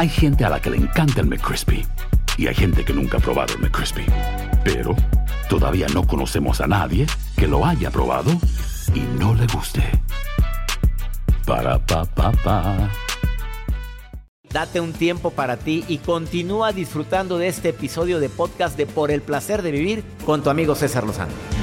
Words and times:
Hay 0.00 0.08
gente 0.08 0.46
a 0.46 0.48
la 0.48 0.58
que 0.58 0.70
le 0.70 0.78
encanta 0.78 1.20
el 1.20 1.26
McCrispy 1.26 1.84
y 2.38 2.46
hay 2.46 2.54
gente 2.54 2.86
que 2.86 2.94
nunca 2.94 3.18
ha 3.18 3.20
probado 3.20 3.52
el 3.52 3.60
McCrispy. 3.60 4.06
Pero 4.64 4.96
todavía 5.50 5.88
no 5.92 6.06
conocemos 6.06 6.62
a 6.62 6.66
nadie 6.66 7.06
que 7.36 7.46
lo 7.46 7.66
haya 7.66 7.90
probado 7.90 8.30
y 8.94 9.00
no 9.18 9.34
le 9.34 9.46
guste. 9.48 9.82
Para 11.44 11.78
pa 11.84 12.06
pa 12.06 12.32
pa. 12.32 12.88
Date 14.50 14.80
un 14.80 14.94
tiempo 14.94 15.32
para 15.32 15.58
ti 15.58 15.84
y 15.86 15.98
continúa 15.98 16.72
disfrutando 16.72 17.36
de 17.36 17.48
este 17.48 17.68
episodio 17.68 18.20
de 18.20 18.30
podcast 18.30 18.78
de 18.78 18.86
Por 18.86 19.10
el 19.10 19.20
placer 19.20 19.60
de 19.60 19.70
vivir 19.70 20.02
con 20.24 20.42
tu 20.42 20.48
amigo 20.48 20.74
César 20.76 21.04
Lozano. 21.04 21.59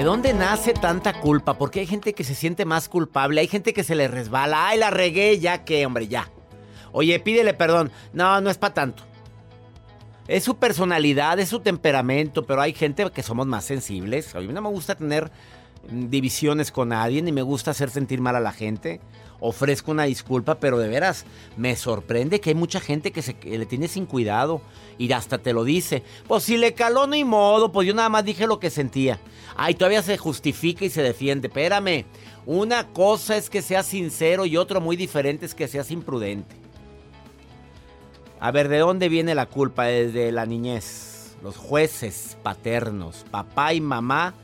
¿De 0.00 0.06
dónde 0.06 0.32
nace 0.32 0.72
tanta 0.72 1.20
culpa? 1.20 1.58
Porque 1.58 1.80
hay 1.80 1.86
gente 1.86 2.14
que 2.14 2.24
se 2.24 2.34
siente 2.34 2.64
más 2.64 2.88
culpable, 2.88 3.42
hay 3.42 3.48
gente 3.48 3.74
que 3.74 3.84
se 3.84 3.94
le 3.94 4.08
resbala. 4.08 4.68
Ay, 4.68 4.78
la 4.78 4.88
regué, 4.88 5.38
ya 5.38 5.62
que, 5.62 5.84
hombre, 5.84 6.08
ya. 6.08 6.30
Oye, 6.90 7.20
pídele 7.20 7.52
perdón. 7.52 7.92
No, 8.14 8.40
no 8.40 8.48
es 8.48 8.56
para 8.56 8.72
tanto. 8.72 9.02
Es 10.26 10.42
su 10.42 10.56
personalidad, 10.56 11.38
es 11.38 11.50
su 11.50 11.60
temperamento, 11.60 12.46
pero 12.46 12.62
hay 12.62 12.72
gente 12.72 13.10
que 13.10 13.22
somos 13.22 13.46
más 13.46 13.66
sensibles. 13.66 14.34
A 14.34 14.40
mí 14.40 14.50
no 14.54 14.62
me 14.62 14.70
gusta 14.70 14.94
tener 14.94 15.30
divisiones 15.88 16.70
con 16.70 16.90
nadie, 16.90 17.22
ni 17.22 17.32
me 17.32 17.42
gusta 17.42 17.70
hacer 17.70 17.90
sentir 17.90 18.20
mal 18.20 18.36
a 18.36 18.40
la 18.40 18.52
gente. 18.52 19.00
Ofrezco 19.40 19.90
una 19.90 20.04
disculpa, 20.04 20.56
pero 20.56 20.78
de 20.78 20.88
veras 20.88 21.24
me 21.56 21.74
sorprende 21.74 22.40
que 22.40 22.50
hay 22.50 22.54
mucha 22.54 22.78
gente 22.78 23.10
que, 23.10 23.22
se, 23.22 23.36
le 23.42 23.64
tiene 23.64 23.88
sin 23.88 24.04
cuidado 24.04 24.60
y 24.98 25.10
hasta 25.12 25.38
te 25.38 25.54
lo 25.54 25.64
dice. 25.64 26.02
Pues 26.28 26.44
si 26.44 26.58
le 26.58 26.74
caló, 26.74 27.06
no 27.06 27.14
hay 27.14 27.24
modo, 27.24 27.72
pues 27.72 27.88
yo 27.88 27.94
nada 27.94 28.10
más 28.10 28.24
dije 28.24 28.46
lo 28.46 28.60
que 28.60 28.68
sentía. 28.68 29.18
Ay, 29.56 29.74
todavía 29.74 30.02
se 30.02 30.18
justifica 30.18 30.84
y 30.84 30.90
se 30.90 31.02
defiende. 31.02 31.48
Espérame, 31.48 32.04
una 32.44 32.88
cosa 32.88 33.36
es 33.36 33.48
que 33.48 33.62
seas 33.62 33.86
sincero 33.86 34.44
y 34.44 34.58
otro 34.58 34.80
muy 34.80 34.96
diferente 34.96 35.46
es 35.46 35.54
que 35.54 35.68
seas 35.68 35.90
imprudente. 35.90 36.54
A 38.40 38.50
ver, 38.50 38.68
¿de 38.68 38.78
dónde 38.78 39.08
viene 39.08 39.34
la 39.34 39.46
culpa? 39.46 39.84
Desde 39.84 40.32
la 40.32 40.46
niñez. 40.46 41.36
Los 41.42 41.56
jueces 41.56 42.36
paternos, 42.42 43.24
papá 43.30 43.72
y 43.72 43.80
mamá, 43.80 44.34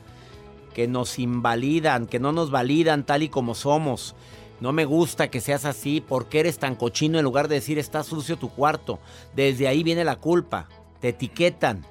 que 0.77 0.87
nos 0.87 1.17
invalidan, 1.17 2.05
que 2.05 2.19
no 2.19 2.31
nos 2.31 2.51
validan 2.51 3.03
tal 3.03 3.23
y 3.23 3.29
como 3.29 3.55
somos. 3.55 4.13
No 4.59 4.73
me 4.73 4.85
gusta 4.85 5.31
que 5.31 5.41
seas 5.41 5.65
así, 5.65 6.01
porque 6.01 6.39
eres 6.39 6.59
tan 6.59 6.75
cochino 6.75 7.17
en 7.17 7.23
lugar 7.23 7.47
de 7.47 7.55
decir 7.55 7.79
está 7.79 8.03
sucio 8.03 8.37
tu 8.37 8.49
cuarto. 8.49 8.99
Desde 9.35 9.67
ahí 9.67 9.81
viene 9.81 10.03
la 10.03 10.17
culpa. 10.17 10.69
Te 11.01 11.09
etiquetan. 11.09 11.83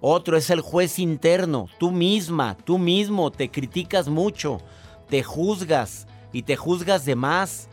Otro 0.00 0.36
es 0.36 0.50
el 0.50 0.60
juez 0.60 0.98
interno. 0.98 1.68
Tú 1.78 1.92
misma, 1.92 2.56
tú 2.56 2.78
mismo 2.78 3.30
te 3.30 3.48
criticas 3.48 4.08
mucho, 4.08 4.60
te 5.08 5.22
juzgas 5.22 6.08
y 6.32 6.42
te 6.42 6.56
juzgas 6.56 7.04
de 7.04 7.14
más. 7.14 7.68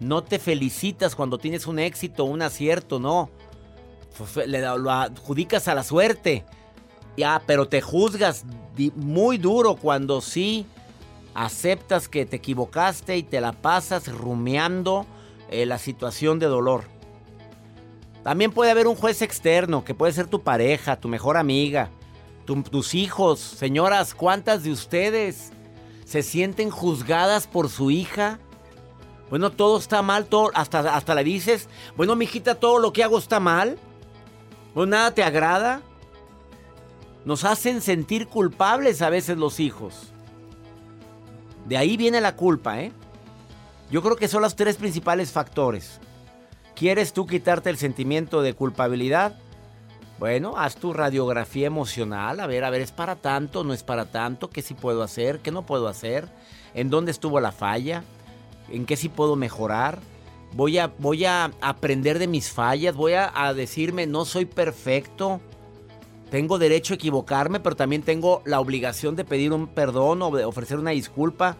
No 0.00 0.24
te 0.24 0.40
felicitas 0.40 1.14
cuando 1.14 1.38
tienes 1.38 1.68
un 1.68 1.78
éxito, 1.78 2.24
un 2.24 2.42
acierto, 2.42 2.98
no. 2.98 3.30
Lo 4.44 4.90
adjudicas 4.90 5.68
a 5.68 5.76
la 5.76 5.84
suerte. 5.84 6.44
Ya, 7.16 7.42
pero 7.46 7.66
te 7.66 7.80
juzgas 7.80 8.44
muy 8.94 9.38
duro 9.38 9.76
cuando 9.76 10.20
sí 10.20 10.66
aceptas 11.34 12.08
que 12.08 12.26
te 12.26 12.36
equivocaste 12.36 13.16
y 13.16 13.22
te 13.22 13.40
la 13.40 13.52
pasas 13.52 14.08
rumiando 14.08 15.06
eh, 15.50 15.66
la 15.66 15.78
situación 15.78 16.38
de 16.38 16.46
dolor. 16.46 16.84
También 18.22 18.50
puede 18.50 18.70
haber 18.70 18.86
un 18.86 18.96
juez 18.96 19.22
externo, 19.22 19.84
que 19.84 19.94
puede 19.94 20.12
ser 20.12 20.26
tu 20.26 20.42
pareja, 20.42 20.96
tu 20.96 21.08
mejor 21.08 21.36
amiga, 21.36 21.90
tu, 22.44 22.62
tus 22.62 22.94
hijos. 22.94 23.38
Señoras, 23.38 24.14
¿cuántas 24.14 24.64
de 24.64 24.72
ustedes 24.72 25.52
se 26.04 26.22
sienten 26.22 26.70
juzgadas 26.70 27.46
por 27.46 27.68
su 27.68 27.90
hija? 27.90 28.40
Bueno, 29.30 29.50
todo 29.50 29.78
está 29.78 30.02
mal, 30.02 30.26
hasta, 30.54 30.94
hasta 30.94 31.14
le 31.14 31.24
dices, 31.24 31.68
bueno, 31.96 32.16
mijita, 32.16 32.54
todo 32.54 32.78
lo 32.78 32.92
que 32.92 33.04
hago 33.04 33.18
está 33.18 33.40
mal. 33.40 33.78
¿O 34.74 34.86
nada 34.86 35.12
te 35.12 35.22
agrada? 35.22 35.82
Nos 37.26 37.42
hacen 37.42 37.82
sentir 37.82 38.28
culpables 38.28 39.02
a 39.02 39.10
veces 39.10 39.36
los 39.36 39.58
hijos. 39.58 40.12
De 41.66 41.76
ahí 41.76 41.96
viene 41.96 42.20
la 42.20 42.36
culpa, 42.36 42.80
¿eh? 42.80 42.92
Yo 43.90 44.00
creo 44.00 44.14
que 44.14 44.28
son 44.28 44.42
los 44.42 44.54
tres 44.54 44.76
principales 44.76 45.32
factores. 45.32 45.98
¿Quieres 46.76 47.12
tú 47.12 47.26
quitarte 47.26 47.68
el 47.68 47.78
sentimiento 47.78 48.42
de 48.42 48.54
culpabilidad? 48.54 49.36
Bueno, 50.20 50.54
haz 50.56 50.76
tu 50.76 50.92
radiografía 50.92 51.66
emocional, 51.66 52.38
a 52.38 52.46
ver, 52.46 52.62
a 52.62 52.70
ver, 52.70 52.80
¿es 52.80 52.92
para 52.92 53.16
tanto? 53.16 53.64
¿No 53.64 53.72
es 53.72 53.82
para 53.82 54.06
tanto? 54.12 54.48
¿Qué 54.48 54.62
sí 54.62 54.74
puedo 54.74 55.02
hacer? 55.02 55.40
¿Qué 55.40 55.50
no 55.50 55.66
puedo 55.66 55.88
hacer? 55.88 56.28
¿En 56.74 56.90
dónde 56.90 57.10
estuvo 57.10 57.40
la 57.40 57.50
falla? 57.50 58.04
¿En 58.70 58.86
qué 58.86 58.96
sí 58.96 59.08
puedo 59.08 59.34
mejorar? 59.34 59.98
Voy 60.52 60.78
a, 60.78 60.92
voy 60.98 61.24
a 61.24 61.50
aprender 61.60 62.20
de 62.20 62.28
mis 62.28 62.52
fallas, 62.52 62.94
voy 62.94 63.14
a, 63.14 63.32
a 63.34 63.52
decirme, 63.52 64.06
no 64.06 64.24
soy 64.24 64.44
perfecto. 64.44 65.40
Tengo 66.30 66.58
derecho 66.58 66.94
a 66.94 66.96
equivocarme, 66.96 67.60
pero 67.60 67.76
también 67.76 68.02
tengo 68.02 68.42
la 68.44 68.60
obligación 68.60 69.14
de 69.14 69.24
pedir 69.24 69.52
un 69.52 69.68
perdón 69.68 70.22
o 70.22 70.30
de 70.30 70.44
ofrecer 70.44 70.78
una 70.78 70.90
disculpa. 70.90 71.56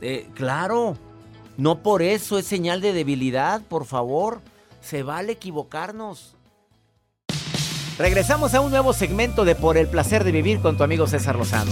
Eh, 0.00 0.26
claro, 0.34 0.96
no 1.56 1.82
por 1.82 2.02
eso 2.02 2.38
es 2.38 2.46
señal 2.46 2.80
de 2.80 2.92
debilidad, 2.92 3.62
por 3.62 3.84
favor. 3.84 4.40
Se 4.80 5.02
vale 5.02 5.32
equivocarnos. 5.32 6.34
Regresamos 7.98 8.54
a 8.54 8.62
un 8.62 8.70
nuevo 8.70 8.94
segmento 8.94 9.44
de 9.44 9.54
Por 9.54 9.76
el 9.76 9.86
placer 9.86 10.24
de 10.24 10.32
vivir 10.32 10.60
con 10.60 10.78
tu 10.78 10.84
amigo 10.84 11.06
César 11.06 11.36
Lozano. 11.36 11.70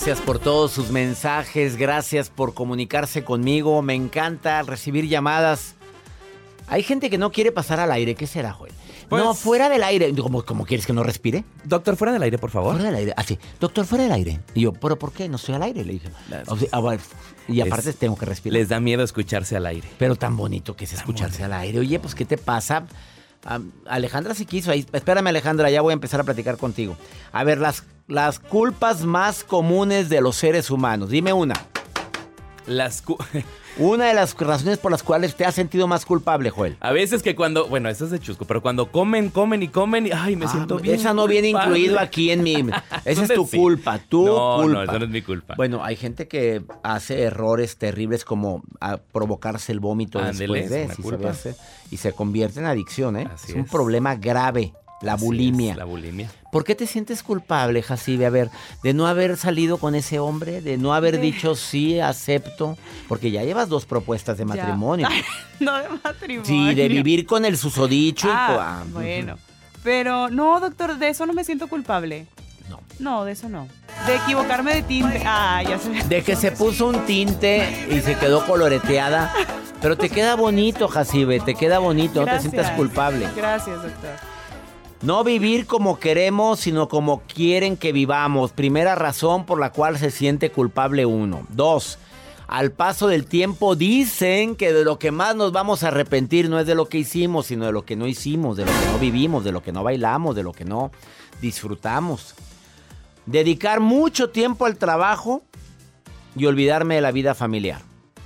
Gracias 0.00 0.20
por 0.24 0.38
todos 0.38 0.70
sus 0.70 0.90
mensajes, 0.90 1.74
gracias 1.74 2.30
por 2.30 2.54
comunicarse 2.54 3.24
conmigo, 3.24 3.82
me 3.82 3.94
encanta 3.94 4.62
recibir 4.62 5.08
llamadas. 5.08 5.74
Hay 6.68 6.84
gente 6.84 7.10
que 7.10 7.18
no 7.18 7.32
quiere 7.32 7.50
pasar 7.50 7.80
al 7.80 7.90
aire, 7.90 8.14
¿qué 8.14 8.28
será, 8.28 8.52
Joel? 8.52 8.72
Pues- 9.08 9.24
no, 9.24 9.34
fuera 9.34 9.68
del 9.68 9.82
aire. 9.82 10.14
¿Cómo, 10.14 10.44
cómo 10.44 10.64
quieres 10.66 10.86
que 10.86 10.92
no 10.92 11.02
respire? 11.02 11.44
Doctor, 11.64 11.96
fuera 11.96 12.12
del 12.12 12.22
aire, 12.22 12.38
por 12.38 12.50
favor. 12.50 12.74
Fuera 12.76 12.90
del 12.90 12.94
aire. 13.00 13.14
Así, 13.16 13.40
doctor, 13.58 13.86
fuera 13.86 14.04
del 14.04 14.12
aire. 14.12 14.38
Y 14.54 14.60
yo, 14.60 14.72
¿pero 14.72 14.96
por 14.96 15.10
qué? 15.12 15.28
No 15.28 15.34
estoy 15.34 15.56
al 15.56 15.64
aire, 15.64 15.84
le 15.84 15.94
dije. 15.94 16.08
Las- 16.30 16.48
O 16.48 16.56
sea, 16.56 16.68
ah, 16.70 16.78
bueno, 16.78 17.02
y 17.48 17.60
aparte 17.60 17.92
tengo 17.92 18.16
que 18.16 18.24
respirar. 18.24 18.52
Les 18.52 18.68
da 18.68 18.78
miedo 18.78 19.02
escucharse 19.02 19.56
al 19.56 19.66
aire. 19.66 19.88
Pero 19.98 20.14
tan 20.14 20.36
bonito 20.36 20.76
que 20.76 20.84
es 20.84 20.92
escucharse 20.92 21.42
al 21.42 21.52
aire. 21.54 21.80
Oye, 21.80 21.98
pues, 21.98 22.14
¿qué 22.14 22.24
te 22.24 22.38
pasa? 22.38 22.86
Alejandra 23.86 24.34
sí 24.34 24.44
quiso 24.46 24.70
ahí. 24.70 24.86
Espérame, 24.92 25.28
Alejandra, 25.28 25.70
ya 25.70 25.80
voy 25.80 25.92
a 25.92 25.94
empezar 25.94 26.20
a 26.20 26.24
platicar 26.24 26.56
contigo. 26.56 26.96
A 27.32 27.44
ver, 27.44 27.58
las, 27.58 27.84
las 28.06 28.38
culpas 28.38 29.04
más 29.04 29.44
comunes 29.44 30.08
de 30.08 30.20
los 30.20 30.36
seres 30.36 30.70
humanos. 30.70 31.10
Dime 31.10 31.32
una. 31.32 31.54
Las 32.68 33.02
Una 33.78 34.06
de 34.06 34.14
las 34.14 34.34
razones 34.36 34.78
por 34.78 34.90
las 34.90 35.02
cuales 35.04 35.36
te 35.36 35.44
has 35.44 35.54
sentido 35.54 35.86
más 35.86 36.04
culpable, 36.04 36.50
Joel. 36.50 36.76
A 36.80 36.90
veces 36.92 37.22
que 37.22 37.36
cuando, 37.36 37.68
bueno, 37.68 37.88
eso 37.88 38.04
es 38.06 38.10
de 38.10 38.18
chusco, 38.18 38.44
pero 38.44 38.60
cuando 38.60 38.90
comen, 38.90 39.30
comen 39.30 39.62
y 39.62 39.68
comen 39.68 40.06
y 40.08 40.10
ay, 40.10 40.34
me 40.34 40.46
Ah, 40.46 40.48
siento 40.48 40.78
bien. 40.78 40.96
Esa 40.96 41.14
no 41.14 41.28
viene 41.28 41.48
incluido 41.48 41.98
aquí 42.00 42.30
en 42.32 42.42
mi. 42.42 42.54
Esa 43.04 43.10
es 43.10 43.16
¿Dónde 43.18 43.34
tu 43.36 43.46
sí? 43.46 43.56
culpa, 43.56 43.98
tu 44.00 44.26
no, 44.26 44.56
culpa. 44.62 44.72
No, 44.78 44.82
eso 44.82 44.98
no 44.98 45.04
es 45.04 45.10
mi 45.10 45.22
culpa. 45.22 45.54
Bueno, 45.56 45.84
hay 45.84 45.94
gente 45.96 46.26
que 46.26 46.62
hace 46.82 47.22
errores 47.22 47.76
terribles 47.76 48.24
como 48.24 48.62
a 48.80 48.96
provocarse 48.96 49.70
el 49.70 49.78
vómito 49.80 50.18
después 50.20 50.70
de 50.70 50.88
si 50.94 51.02
culpa. 51.02 51.32
y 51.92 51.96
se 51.98 52.12
convierte 52.12 52.58
en 52.58 52.66
adicción, 52.66 53.16
¿eh? 53.16 53.28
Así 53.32 53.52
es 53.52 53.54
un 53.54 53.62
es. 53.64 53.70
problema 53.70 54.16
grave, 54.16 54.72
la 55.02 55.14
bulimia. 55.14 55.72
es, 55.72 55.78
la 55.78 55.84
bulimia. 55.84 56.30
¿Por 56.50 56.64
qué 56.64 56.74
te 56.74 56.86
sientes 56.86 57.22
culpable, 57.22 57.82
Jacibe? 57.82 58.24
A 58.24 58.30
ver, 58.30 58.50
de 58.82 58.94
no 58.94 59.06
haber 59.06 59.36
salido 59.36 59.76
con 59.76 59.94
ese 59.94 60.18
hombre, 60.18 60.62
de 60.62 60.78
no 60.78 60.94
haber 60.94 61.20
dicho 61.20 61.54
sí, 61.54 62.00
acepto, 62.00 62.78
porque 63.06 63.30
ya 63.30 63.44
llevas 63.44 63.68
dos 63.68 63.84
propuestas 63.84 64.38
de 64.38 64.46
matrimonio. 64.46 65.08
no 65.60 65.76
de 65.76 65.88
matrimonio. 66.02 66.44
Sí, 66.46 66.74
de 66.74 66.88
vivir 66.88 67.26
con 67.26 67.44
el 67.44 67.58
susodicho 67.58 68.28
y 68.28 68.30
Ah, 68.32 68.80
ah, 68.80 68.84
bueno. 68.88 69.36
Pero 69.84 70.28
no, 70.30 70.58
doctor, 70.60 70.98
de 70.98 71.08
eso 71.08 71.26
no 71.26 71.32
me 71.32 71.44
siento 71.44 71.68
culpable. 71.68 72.26
No. 72.68 72.80
No, 72.98 73.24
de 73.24 73.32
eso 73.32 73.48
no. 73.48 73.68
de 74.06 74.16
equivocarme 74.16 74.74
de 74.74 74.82
tinte. 74.82 75.22
Ah, 75.24 75.62
ya 75.62 75.78
se 75.78 75.90
De 75.90 76.22
que 76.22 76.36
se 76.36 76.52
puso 76.52 76.86
un 76.86 77.06
tinte 77.06 77.88
y 77.90 78.00
se 78.00 78.16
quedó 78.16 78.44
coloreteada. 78.46 79.32
Pero 79.80 79.96
te 79.96 80.08
queda 80.10 80.34
bonito, 80.34 80.88
Jacibe, 80.88 81.40
te 81.40 81.54
queda 81.54 81.78
bonito, 81.78 82.24
no 82.24 82.32
te 82.32 82.40
sientas 82.40 82.70
culpable. 82.72 83.28
Gracias, 83.36 83.82
doctor. 83.82 84.37
No 85.00 85.22
vivir 85.22 85.66
como 85.66 86.00
queremos, 86.00 86.58
sino 86.58 86.88
como 86.88 87.22
quieren 87.22 87.76
que 87.76 87.92
vivamos. 87.92 88.50
Primera 88.50 88.96
razón 88.96 89.46
por 89.46 89.60
la 89.60 89.70
cual 89.70 89.96
se 89.96 90.10
siente 90.10 90.50
culpable 90.50 91.06
uno. 91.06 91.46
Dos, 91.50 91.98
al 92.48 92.72
paso 92.72 93.06
del 93.06 93.26
tiempo 93.26 93.76
dicen 93.76 94.56
que 94.56 94.72
de 94.72 94.84
lo 94.84 94.98
que 94.98 95.12
más 95.12 95.36
nos 95.36 95.52
vamos 95.52 95.84
a 95.84 95.88
arrepentir 95.88 96.50
no 96.50 96.58
es 96.58 96.66
de 96.66 96.74
lo 96.74 96.88
que 96.88 96.98
hicimos, 96.98 97.46
sino 97.46 97.66
de 97.66 97.72
lo 97.72 97.84
que 97.84 97.94
no 97.94 98.08
hicimos, 98.08 98.56
de 98.56 98.64
lo 98.64 98.72
que 98.72 98.86
no 98.86 98.98
vivimos, 98.98 99.44
de 99.44 99.52
lo 99.52 99.62
que 99.62 99.70
no 99.70 99.84
bailamos, 99.84 100.34
de 100.34 100.42
lo 100.42 100.52
que 100.52 100.64
no 100.64 100.90
disfrutamos. 101.40 102.34
Dedicar 103.26 103.78
mucho 103.78 104.30
tiempo 104.30 104.66
al 104.66 104.78
trabajo 104.78 105.42
y 106.34 106.46
olvidarme 106.46 106.96
de 106.96 107.02
la 107.02 107.12
vida 107.12 107.34
familiar. 107.34 107.82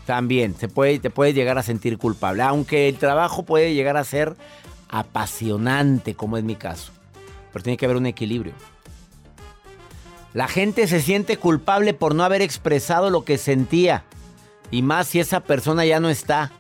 También 0.07 0.55
se 0.57 0.69
puede, 0.69 1.01
te 1.01 1.11
puedes 1.11 1.35
llegar 1.35 1.59
a 1.59 1.63
sentir 1.63 1.99
culpable, 1.99 2.43
aunque 2.43 2.89
el 2.89 2.97
trabajo 2.97 3.43
puede 3.43 3.75
llegar 3.75 3.99
a 3.99 4.05
ser 4.05 4.37
apasionante, 4.93 6.15
como 6.15 6.37
es 6.37 6.45
mi 6.45 6.55
caso. 6.55 6.93
Pero 7.53 7.65
tiene 7.65 7.77
que 7.77 7.87
haber 7.87 7.97
un 7.97 8.07
equilibrio. 8.07 8.53
La 10.35 10.47
gente 10.47 10.87
se 10.87 11.03
siente 11.03 11.37
culpable 11.37 11.93
por 11.95 12.15
no 12.15 12.23
haber 12.23 12.43
expresado 12.43 13.11
lo 13.11 13.25
que 13.25 13.37
sentía. 13.39 14.05
Y 14.71 14.83
más 14.83 15.09
si 15.09 15.19
esa 15.19 15.41
persona 15.41 15.85
ya 15.85 15.99
no 15.99 16.09
está, 16.09 16.53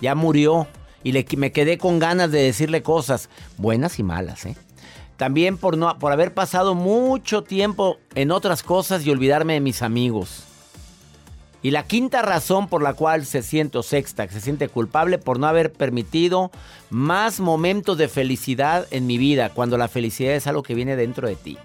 ya 0.00 0.14
murió. 0.14 0.66
Y 1.02 1.12
le, 1.12 1.26
me 1.36 1.52
quedé 1.52 1.78
con 1.78 1.98
ganas 1.98 2.30
de 2.30 2.42
decirle 2.42 2.82
cosas, 2.82 3.28
buenas 3.56 3.98
y 3.98 4.02
malas, 4.02 4.44
¿eh? 4.44 4.56
También 5.16 5.56
por, 5.56 5.78
no, 5.78 5.98
por 5.98 6.12
haber 6.12 6.34
pasado 6.34 6.74
mucho 6.74 7.42
tiempo 7.42 7.98
en 8.14 8.30
otras 8.30 8.62
cosas 8.62 9.06
y 9.06 9.10
olvidarme 9.10 9.54
de 9.54 9.60
mis 9.60 9.80
amigos. 9.80 10.45
Y 11.66 11.72
la 11.72 11.82
quinta 11.82 12.22
razón 12.22 12.68
por 12.68 12.80
la 12.80 12.94
cual 12.94 13.26
se 13.26 13.42
siente, 13.42 13.82
sexta, 13.82 14.28
que 14.28 14.34
se 14.34 14.40
siente 14.40 14.68
culpable 14.68 15.18
por 15.18 15.40
no 15.40 15.48
haber 15.48 15.72
permitido 15.72 16.52
más 16.90 17.40
momentos 17.40 17.98
de 17.98 18.06
felicidad 18.06 18.86
en 18.92 19.08
mi 19.08 19.18
vida, 19.18 19.50
cuando 19.50 19.76
la 19.76 19.88
felicidad 19.88 20.34
es 20.34 20.46
algo 20.46 20.62
que 20.62 20.76
viene 20.76 20.94
dentro 20.94 21.26
de 21.26 21.34
ti. 21.34 21.58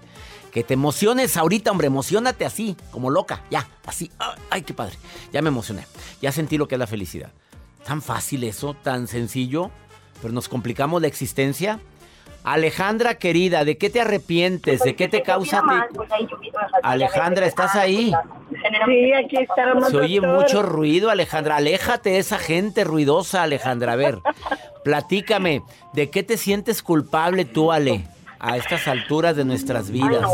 Que 0.50 0.64
te 0.64 0.74
emociones 0.74 1.36
ahorita, 1.36 1.70
hombre, 1.70 1.86
emocionate 1.86 2.44
así, 2.44 2.76
como 2.90 3.10
loca, 3.10 3.44
ya, 3.48 3.68
así. 3.86 4.10
Ay, 4.50 4.62
qué 4.62 4.74
padre. 4.74 4.96
Ya 5.32 5.40
me 5.40 5.50
emocioné. 5.50 5.86
Ya 6.20 6.32
sentí 6.32 6.58
lo 6.58 6.66
que 6.66 6.74
es 6.74 6.80
la 6.80 6.88
felicidad. 6.88 7.30
Tan 7.86 8.02
fácil 8.02 8.42
eso, 8.42 8.74
tan 8.74 9.06
sencillo, 9.06 9.70
pero 10.20 10.34
nos 10.34 10.48
complicamos 10.48 11.00
la 11.00 11.06
existencia. 11.06 11.78
Alejandra 12.44 13.14
querida, 13.14 13.64
¿de 13.64 13.78
qué 13.78 13.88
te 13.88 14.00
arrepientes? 14.00 14.82
¿De 14.82 14.96
qué 14.96 15.06
te 15.06 15.22
causa? 15.22 15.62
Alejandra, 16.82 17.46
¿estás 17.46 17.76
ahí? 17.76 18.12
Sí, 18.86 19.12
aquí 19.12 19.36
estamos. 19.36 19.88
Se 19.90 19.96
oye 19.96 20.20
mucho 20.20 20.62
ruido, 20.62 21.10
Alejandra. 21.10 21.56
Aléjate 21.56 22.10
de 22.10 22.18
esa 22.18 22.38
gente 22.38 22.82
ruidosa, 22.82 23.44
Alejandra. 23.44 23.92
A 23.92 23.96
ver, 23.96 24.18
platícame, 24.82 25.62
¿de 25.92 26.10
qué 26.10 26.24
te 26.24 26.36
sientes 26.36 26.82
culpable 26.82 27.44
tú, 27.44 27.70
Ale, 27.70 28.06
a 28.40 28.56
estas 28.56 28.88
alturas 28.88 29.36
de 29.36 29.44
nuestras 29.44 29.90
vidas? 29.90 30.26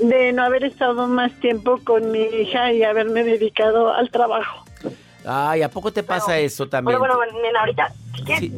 De 0.00 0.32
no 0.32 0.42
haber 0.42 0.64
estado 0.64 1.06
más 1.06 1.32
tiempo 1.38 1.78
con 1.84 2.10
mi 2.10 2.22
hija 2.22 2.72
y 2.72 2.82
haberme 2.82 3.22
dedicado 3.22 3.92
al 3.92 4.10
trabajo. 4.10 4.64
Ay, 5.26 5.62
¿a 5.62 5.68
poco 5.70 5.92
te 5.92 6.02
pasa 6.02 6.38
eso 6.38 6.68
también? 6.68 6.98
Bueno, 6.98 7.16
bueno, 7.16 7.32
nena, 7.40 7.60
ahorita. 7.60 7.92
Sí. 8.38 8.50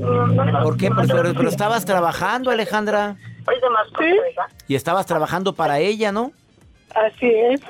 ¿Por 0.62 0.76
qué? 0.76 0.90
Pero, 0.90 1.06
pero- 1.08 1.34
pero 1.34 1.48
estabas 1.48 1.84
trabajando, 1.84 2.50
Alejandra. 2.50 3.16
Ahorita 3.46 3.70
más. 3.70 3.86
¿Sí? 3.98 4.44
Y 4.68 4.74
estabas 4.74 5.06
trabajando 5.06 5.52
para 5.52 5.78
ella, 5.78 6.12
¿no? 6.12 6.32
Así 6.94 7.26
es. 7.30 7.60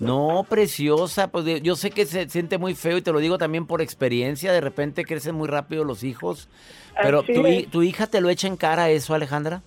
No, 0.00 0.46
preciosa, 0.48 1.28
pues 1.28 1.44
yo 1.62 1.76
sé 1.76 1.90
que 1.90 2.06
se 2.06 2.28
siente 2.30 2.56
muy 2.56 2.74
feo 2.74 2.96
y 2.96 3.02
te 3.02 3.12
lo 3.12 3.18
digo 3.18 3.36
también 3.36 3.66
por 3.66 3.82
experiencia, 3.82 4.52
de 4.52 4.60
repente 4.60 5.04
crecen 5.04 5.34
muy 5.34 5.48
rápido 5.48 5.84
los 5.84 6.02
hijos, 6.02 6.48
pero 7.02 7.22
tu, 7.22 7.42
tu 7.70 7.82
hija 7.82 8.06
te 8.06 8.20
lo 8.22 8.30
echa 8.30 8.46
en 8.46 8.56
cara 8.56 8.88
eso, 8.88 9.12
Alejandra. 9.14 9.60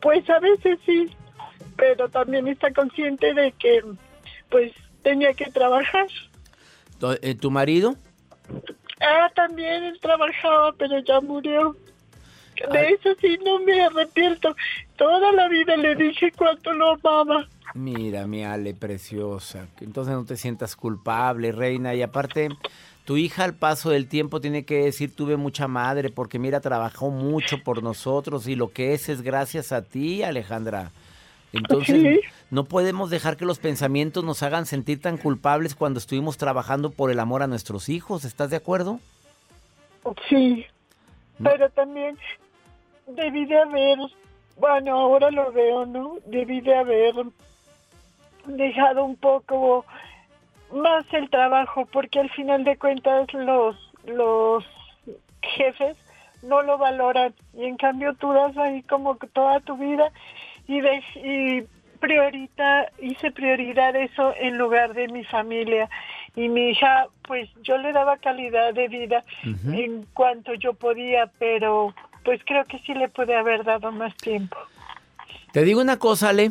Pues 0.00 0.28
a 0.30 0.38
veces 0.38 0.78
sí, 0.86 1.10
pero 1.76 2.08
también 2.08 2.46
está 2.46 2.70
consciente 2.72 3.34
de 3.34 3.50
que, 3.52 3.82
pues, 4.50 4.72
tenía 5.02 5.32
que 5.34 5.46
trabajar. 5.46 6.06
Tu, 7.04 7.18
eh, 7.20 7.34
¿tu 7.34 7.50
marido? 7.50 7.96
Ah, 9.00 9.30
también 9.34 9.84
él 9.84 9.98
trabajaba, 10.00 10.72
pero 10.78 10.98
ya 11.00 11.20
murió. 11.20 11.76
De 12.72 12.78
Ay. 12.78 12.94
eso 12.94 13.10
sí 13.20 13.36
no 13.44 13.58
me 13.60 13.82
arrepiento. 13.82 14.56
Toda 14.96 15.32
la 15.32 15.48
vida 15.48 15.76
le 15.76 15.96
dije 15.96 16.32
cuánto 16.34 16.72
lo 16.72 16.92
amaba. 16.92 17.46
Mira, 17.74 18.26
mi 18.26 18.42
Ale, 18.44 18.72
preciosa. 18.72 19.66
Entonces 19.80 20.14
no 20.14 20.24
te 20.24 20.36
sientas 20.36 20.76
culpable, 20.76 21.52
reina. 21.52 21.94
Y 21.94 22.00
aparte, 22.00 22.48
tu 23.04 23.18
hija 23.18 23.44
al 23.44 23.54
paso 23.54 23.90
del 23.90 24.08
tiempo 24.08 24.40
tiene 24.40 24.64
que 24.64 24.84
decir, 24.84 25.14
tuve 25.14 25.36
mucha 25.36 25.68
madre, 25.68 26.08
porque 26.08 26.38
mira, 26.38 26.60
trabajó 26.60 27.10
mucho 27.10 27.62
por 27.62 27.82
nosotros 27.82 28.46
y 28.46 28.54
lo 28.54 28.70
que 28.70 28.94
es 28.94 29.10
es 29.10 29.20
gracias 29.20 29.72
a 29.72 29.82
ti, 29.82 30.22
Alejandra. 30.22 30.90
Entonces, 31.52 32.00
Sí. 32.00 32.20
No 32.54 32.62
podemos 32.64 33.10
dejar 33.10 33.36
que 33.36 33.44
los 33.44 33.58
pensamientos 33.58 34.22
nos 34.22 34.44
hagan 34.44 34.64
sentir 34.64 35.02
tan 35.02 35.16
culpables 35.16 35.74
cuando 35.74 35.98
estuvimos 35.98 36.36
trabajando 36.36 36.90
por 36.90 37.10
el 37.10 37.18
amor 37.18 37.42
a 37.42 37.48
nuestros 37.48 37.88
hijos. 37.88 38.24
¿Estás 38.24 38.50
de 38.50 38.56
acuerdo? 38.56 39.00
Sí, 40.28 40.64
No. 41.40 41.50
pero 41.50 41.68
también 41.70 42.16
debí 43.08 43.44
de 43.46 43.58
haber, 43.58 43.98
bueno, 44.56 44.94
ahora 44.94 45.32
lo 45.32 45.50
veo, 45.50 45.84
¿no? 45.84 46.14
Debí 46.26 46.60
de 46.60 46.76
haber 46.76 47.14
dejado 48.46 49.04
un 49.04 49.16
poco 49.16 49.84
más 50.72 51.04
el 51.12 51.28
trabajo, 51.30 51.86
porque 51.86 52.20
al 52.20 52.30
final 52.30 52.62
de 52.62 52.76
cuentas 52.76 53.26
los, 53.34 53.74
los 54.06 54.64
jefes 55.42 55.96
no 56.44 56.62
lo 56.62 56.78
valoran 56.78 57.34
y 57.54 57.64
en 57.64 57.76
cambio 57.78 58.14
tú 58.14 58.32
das 58.32 58.56
ahí 58.58 58.82
como 58.84 59.16
toda 59.16 59.58
tu 59.60 59.76
vida 59.76 60.12
y, 60.68 60.80
de, 60.80 61.02
y 61.16 61.73
priorita, 62.04 62.90
hice 63.00 63.30
prioridad 63.30 63.96
eso 63.96 64.34
en 64.38 64.58
lugar 64.58 64.92
de 64.92 65.08
mi 65.08 65.24
familia 65.24 65.88
y 66.36 66.48
mi 66.48 66.70
hija 66.70 67.06
pues 67.26 67.48
yo 67.62 67.78
le 67.78 67.92
daba 67.92 68.18
calidad 68.18 68.74
de 68.74 68.88
vida 68.88 69.24
en 69.72 70.04
cuanto 70.12 70.52
yo 70.54 70.74
podía 70.74 71.30
pero 71.38 71.94
pues 72.24 72.40
creo 72.44 72.64
que 72.66 72.78
sí 72.80 72.92
le 72.92 73.08
puede 73.08 73.34
haber 73.34 73.64
dado 73.64 73.90
más 73.92 74.14
tiempo 74.16 74.56
Te 75.52 75.64
digo 75.64 75.80
una 75.80 75.98
cosa, 75.98 76.28
Ale. 76.28 76.50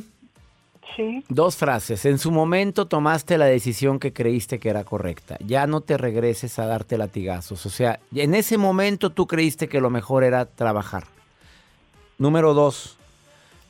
sí 0.96 1.24
Dos 1.30 1.56
frases. 1.58 2.06
En 2.06 2.18
su 2.18 2.32
momento 2.32 2.88
tomaste 2.88 3.38
la 3.38 3.46
decisión 3.46 4.00
que 4.00 4.12
creíste 4.14 4.60
que 4.60 4.70
era 4.70 4.84
correcta. 4.84 5.38
Ya 5.46 5.68
no 5.68 5.82
te 5.82 5.98
regreses 5.98 6.58
a 6.58 6.66
darte 6.66 6.98
latigazos. 6.98 7.66
O 7.66 7.70
sea, 7.70 8.00
en 8.16 8.34
ese 8.34 8.58
momento 8.58 9.10
tú 9.12 9.28
creíste 9.28 9.68
que 9.68 9.82
lo 9.82 9.90
mejor 9.90 10.24
era 10.24 10.46
trabajar. 10.46 11.04
Número 12.18 12.54
dos. 12.54 12.98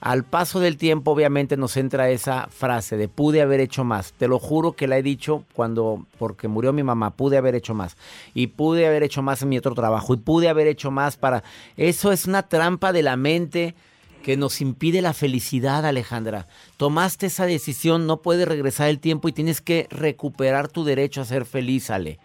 Al 0.03 0.25
paso 0.25 0.59
del 0.59 0.75
tiempo, 0.75 1.11
obviamente, 1.11 1.55
nos 1.55 1.77
entra 1.77 2.09
esa 2.09 2.47
frase 2.47 2.97
de 2.97 3.07
pude 3.07 3.41
haber 3.41 3.61
hecho 3.61 3.85
más. 3.85 4.11
Te 4.11 4.27
lo 4.27 4.37
juro 4.37 4.73
que 4.73 4.85
la 4.85 4.97
he 4.97 5.01
dicho 5.01 5.45
cuando, 5.53 6.05
porque 6.19 6.49
murió 6.49 6.73
mi 6.73 6.83
mamá, 6.83 7.11
pude 7.11 7.37
haber 7.37 7.55
hecho 7.55 7.73
más. 7.73 7.95
Y 8.33 8.47
pude 8.47 8.85
haber 8.85 9.03
hecho 9.03 9.21
más 9.21 9.41
en 9.41 9.47
mi 9.47 9.57
otro 9.57 9.73
trabajo. 9.75 10.13
Y 10.13 10.17
pude 10.17 10.49
haber 10.49 10.67
hecho 10.67 10.91
más 10.91 11.15
para... 11.15 11.45
Eso 11.77 12.11
es 12.11 12.25
una 12.25 12.43
trampa 12.43 12.91
de 12.91 13.01
la 13.01 13.15
mente 13.15 13.75
que 14.23 14.35
nos 14.35 14.59
impide 14.59 15.01
la 15.01 15.13
felicidad, 15.13 15.85
Alejandra. 15.85 16.47
Tomaste 16.75 17.27
esa 17.27 17.45
decisión, 17.45 18.05
no 18.05 18.17
puedes 18.17 18.45
regresar 18.45 18.89
el 18.89 18.99
tiempo 18.99 19.29
y 19.29 19.31
tienes 19.31 19.61
que 19.61 19.87
recuperar 19.89 20.67
tu 20.67 20.83
derecho 20.83 21.21
a 21.21 21.25
ser 21.25 21.45
feliz, 21.45 21.89
Ale. 21.89 22.19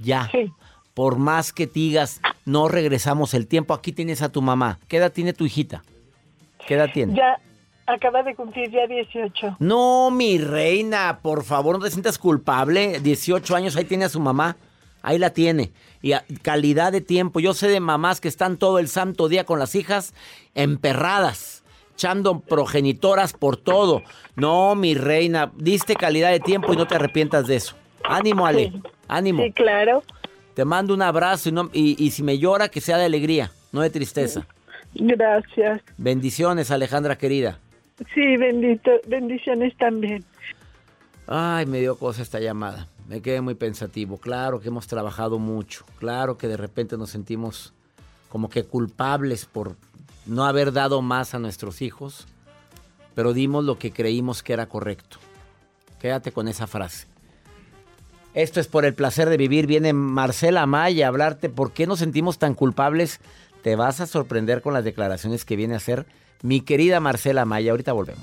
Ya. 0.00 0.28
sí 0.32 0.50
Por 0.94 1.18
más 1.18 1.52
que 1.52 1.68
digas, 1.68 2.20
no 2.44 2.66
regresamos 2.66 3.34
el 3.34 3.46
tiempo, 3.46 3.72
aquí 3.72 3.92
tienes 3.92 4.20
a 4.20 4.30
tu 4.30 4.42
mamá. 4.42 4.80
¿Qué 4.88 4.96
edad 4.96 5.12
tiene 5.12 5.32
tu 5.32 5.44
hijita? 5.44 5.84
¿Qué 6.66 6.74
edad 6.74 6.88
tiene? 6.92 7.14
ya 7.14 7.38
acaba 7.86 8.22
de 8.22 8.34
cumplir 8.34 8.70
ya 8.70 8.86
18 8.86 9.56
No, 9.58 10.10
mi 10.10 10.38
reina, 10.38 11.18
por 11.22 11.44
favor, 11.44 11.78
no 11.78 11.84
te 11.84 11.90
sientas 11.90 12.18
culpable. 12.18 13.00
18 13.00 13.54
años, 13.56 13.76
ahí 13.76 13.84
tiene 13.84 14.06
a 14.06 14.08
su 14.08 14.20
mamá. 14.20 14.56
Ahí 15.02 15.18
la 15.18 15.30
tiene. 15.30 15.70
Y 16.00 16.12
a- 16.12 16.24
calidad 16.40 16.90
de 16.92 17.02
tiempo. 17.02 17.40
Yo 17.40 17.52
sé 17.52 17.68
de 17.68 17.78
mamás 17.80 18.22
que 18.22 18.28
están 18.28 18.56
todo 18.56 18.78
el 18.78 18.88
santo 18.88 19.28
día 19.28 19.44
con 19.44 19.58
las 19.58 19.74
hijas 19.74 20.14
emperradas, 20.54 21.62
echando 21.92 22.40
progenitoras 22.40 23.34
por 23.34 23.56
todo. 23.58 24.02
No, 24.34 24.74
mi 24.74 24.94
reina, 24.94 25.52
diste 25.56 25.94
calidad 25.94 26.30
de 26.30 26.40
tiempo 26.40 26.72
y 26.72 26.76
no 26.76 26.86
te 26.86 26.94
arrepientas 26.94 27.46
de 27.46 27.56
eso. 27.56 27.76
Ánimo, 28.02 28.46
Ale. 28.46 28.70
Sí. 28.72 28.82
Ánimo. 29.08 29.42
sí 29.42 29.52
claro 29.52 30.02
Te 30.54 30.64
mando 30.64 30.94
un 30.94 31.02
abrazo 31.02 31.48
y, 31.50 31.52
no- 31.52 31.68
y- 31.72 32.02
y 32.02 32.10
si 32.12 32.22
me 32.22 32.38
llora, 32.38 32.68
que 32.70 32.80
sea 32.80 32.96
de 32.96 33.04
alegría, 33.04 33.50
no 33.72 33.80
de 33.82 33.90
tristeza. 33.90 34.46
Gracias 34.94 35.80
Bendiciones, 35.96 36.70
Alejandra 36.70 37.16
querida. 37.16 37.58
sí 38.14 38.36
bendito 38.36 38.90
bendiciones 39.06 39.76
también 39.76 40.24
Ay, 41.26 41.64
me 41.64 41.80
dio 41.80 41.96
cosa 41.96 42.20
esta 42.20 42.38
llamada. 42.38 42.86
Me 43.08 43.22
quedé 43.22 43.40
muy 43.40 43.54
pensativo. 43.54 44.18
Claro 44.18 44.60
que 44.60 44.68
hemos 44.68 44.86
trabajado 44.86 45.38
mucho. 45.38 45.86
Claro 45.98 46.36
que 46.36 46.48
de 46.48 46.58
repente 46.58 46.98
nos 46.98 47.08
sentimos 47.08 47.72
como 48.28 48.50
que 48.50 48.64
culpables 48.64 49.46
por 49.46 49.76
no 50.26 50.44
haber 50.44 50.70
dado 50.70 51.00
más 51.00 51.34
a 51.34 51.38
nuestros 51.38 51.80
hijos. 51.80 52.26
pero 53.14 53.32
dimos 53.32 53.64
lo 53.64 53.78
que 53.78 53.90
creímos 53.90 54.42
que 54.42 54.52
era 54.52 54.66
correcto. 54.66 55.16
Quédate 55.98 56.30
con 56.30 56.46
esa 56.46 56.66
frase. 56.66 57.06
Esto 58.34 58.60
es 58.60 58.66
por 58.66 58.84
el 58.84 58.92
placer 58.94 59.30
de 59.30 59.36
vivir. 59.38 59.66
Viene 59.66 59.92
Marcela 59.94 60.66
Maya 60.66 61.06
a 61.06 61.08
hablarte 61.08 61.48
por 61.48 61.72
qué 61.72 61.86
nos 61.86 62.00
sentimos 62.00 62.38
tan 62.38 62.52
culpables. 62.54 63.20
Te 63.64 63.76
vas 63.76 64.02
a 64.02 64.06
sorprender 64.06 64.60
con 64.60 64.74
las 64.74 64.84
declaraciones 64.84 65.46
que 65.46 65.56
viene 65.56 65.72
a 65.72 65.78
hacer 65.78 66.04
mi 66.42 66.60
querida 66.60 67.00
Marcela 67.00 67.46
Maya. 67.46 67.70
Ahorita 67.70 67.94
volvemos. 67.94 68.22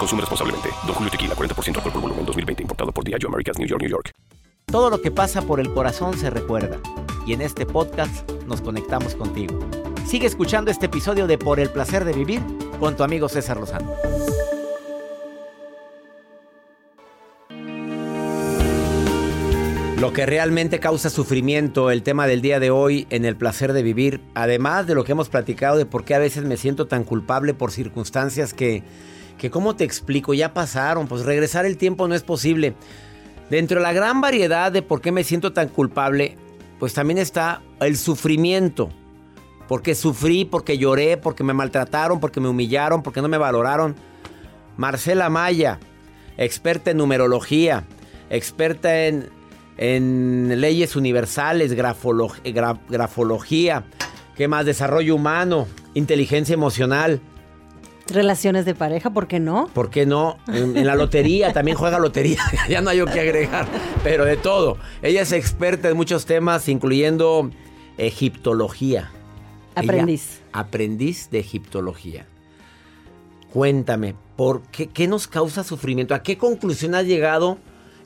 Consume 0.00 0.22
responsablemente. 0.22 0.70
Don 0.86 0.94
Julio 0.94 1.10
Tequila, 1.10 1.34
40% 1.34 1.76
alcohol 1.76 1.92
por 1.92 2.00
volumen, 2.00 2.24
2020. 2.24 2.62
Importado 2.62 2.90
por 2.90 3.04
Diageo 3.04 3.28
Americas, 3.28 3.58
New 3.58 3.68
York, 3.68 3.82
New 3.82 3.90
York. 3.90 4.12
Todo 4.64 4.88
lo 4.88 5.02
que 5.02 5.10
pasa 5.10 5.42
por 5.42 5.60
el 5.60 5.74
corazón 5.74 6.16
se 6.16 6.30
recuerda. 6.30 6.78
Y 7.26 7.34
en 7.34 7.42
este 7.42 7.66
podcast 7.66 8.28
nos 8.46 8.62
conectamos 8.62 9.14
contigo. 9.14 9.60
Sigue 10.06 10.26
escuchando 10.26 10.70
este 10.70 10.86
episodio 10.86 11.26
de 11.26 11.36
Por 11.36 11.60
el 11.60 11.68
placer 11.68 12.06
de 12.06 12.14
vivir 12.14 12.40
con 12.80 12.96
tu 12.96 13.02
amigo 13.02 13.28
César 13.28 13.58
Lozano. 13.58 13.92
Lo 19.98 20.14
que 20.14 20.24
realmente 20.24 20.80
causa 20.80 21.10
sufrimiento, 21.10 21.90
el 21.90 22.02
tema 22.02 22.26
del 22.26 22.40
día 22.40 22.58
de 22.58 22.70
hoy 22.70 23.06
en 23.10 23.26
el 23.26 23.36
placer 23.36 23.74
de 23.74 23.82
vivir, 23.82 24.22
además 24.34 24.86
de 24.86 24.94
lo 24.94 25.04
que 25.04 25.12
hemos 25.12 25.28
platicado 25.28 25.76
de 25.76 25.84
por 25.84 26.06
qué 26.06 26.14
a 26.14 26.18
veces 26.18 26.44
me 26.44 26.56
siento 26.56 26.86
tan 26.86 27.04
culpable 27.04 27.52
por 27.52 27.70
circunstancias 27.70 28.54
que, 28.54 28.82
que 29.40 29.50
¿cómo 29.50 29.74
te 29.74 29.84
explico? 29.84 30.34
Ya 30.34 30.52
pasaron, 30.52 31.08
pues 31.08 31.24
regresar 31.24 31.64
el 31.64 31.78
tiempo 31.78 32.06
no 32.06 32.14
es 32.14 32.22
posible. 32.22 32.74
Dentro 33.48 33.78
de 33.78 33.82
la 33.82 33.92
gran 33.94 34.20
variedad 34.20 34.70
de 34.70 34.82
por 34.82 35.00
qué 35.00 35.12
me 35.12 35.24
siento 35.24 35.52
tan 35.54 35.68
culpable, 35.68 36.36
pues 36.78 36.92
también 36.92 37.16
está 37.18 37.62
el 37.80 37.96
sufrimiento. 37.96 38.90
Porque 39.66 39.94
sufrí, 39.94 40.44
porque 40.44 40.76
lloré, 40.78 41.16
porque 41.16 41.42
me 41.42 41.54
maltrataron, 41.54 42.20
porque 42.20 42.38
me 42.40 42.48
humillaron, 42.48 43.02
porque 43.02 43.22
no 43.22 43.28
me 43.28 43.38
valoraron. 43.38 43.94
Marcela 44.76 45.30
Maya, 45.30 45.80
experta 46.36 46.90
en 46.90 46.98
numerología, 46.98 47.84
experta 48.28 49.06
en, 49.06 49.30
en 49.78 50.60
leyes 50.60 50.96
universales, 50.96 51.74
grafolo- 51.76 52.34
gra- 52.44 52.78
grafología, 52.88 53.84
¿qué 54.36 54.48
más? 54.48 54.66
Desarrollo 54.66 55.14
humano, 55.14 55.66
inteligencia 55.94 56.52
emocional. 56.54 57.20
Relaciones 58.10 58.64
de 58.64 58.74
pareja, 58.74 59.10
¿por 59.10 59.26
qué 59.28 59.38
no? 59.40 59.68
¿Por 59.72 59.90
qué 59.90 60.06
no? 60.06 60.38
En, 60.48 60.76
en 60.76 60.86
la 60.86 60.94
lotería, 60.94 61.52
también 61.52 61.76
juega 61.76 61.98
lotería. 61.98 62.38
ya 62.68 62.80
no 62.80 62.90
hay 62.90 63.04
que 63.04 63.20
agregar, 63.20 63.66
pero 64.02 64.24
de 64.24 64.36
todo. 64.36 64.76
Ella 65.02 65.22
es 65.22 65.32
experta 65.32 65.88
en 65.88 65.96
muchos 65.96 66.26
temas, 66.26 66.68
incluyendo 66.68 67.50
egiptología. 67.98 69.10
Ella- 69.76 69.92
Aprendiz. 69.92 70.40
aprendiz 70.52 71.30
de 71.30 71.38
egiptología. 71.38 72.26
Cuéntame, 73.52 74.14
¿por 74.36 74.62
qué, 74.62 74.88
qué 74.88 75.08
nos 75.08 75.26
causa 75.26 75.64
sufrimiento? 75.64 76.14
¿A 76.14 76.22
qué 76.22 76.38
conclusión 76.38 76.94
has 76.94 77.04
llegado 77.04 77.58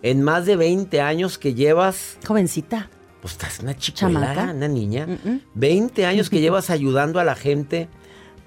en 0.02 0.22
más 0.22 0.46
de 0.46 0.56
20 0.56 1.00
años 1.00 1.38
que 1.38 1.54
llevas? 1.54 2.18
Jovencita. 2.26 2.88
Pues 3.20 3.32
estás 3.34 3.60
una 3.60 3.74
chica, 3.76 4.06
una 4.06 4.68
niña. 4.68 5.06
Mm-mm. 5.06 5.40
20 5.54 6.06
años 6.06 6.28
que 6.30 6.40
llevas 6.40 6.70
ayudando 6.70 7.20
a 7.20 7.24
la 7.24 7.34
gente 7.34 7.88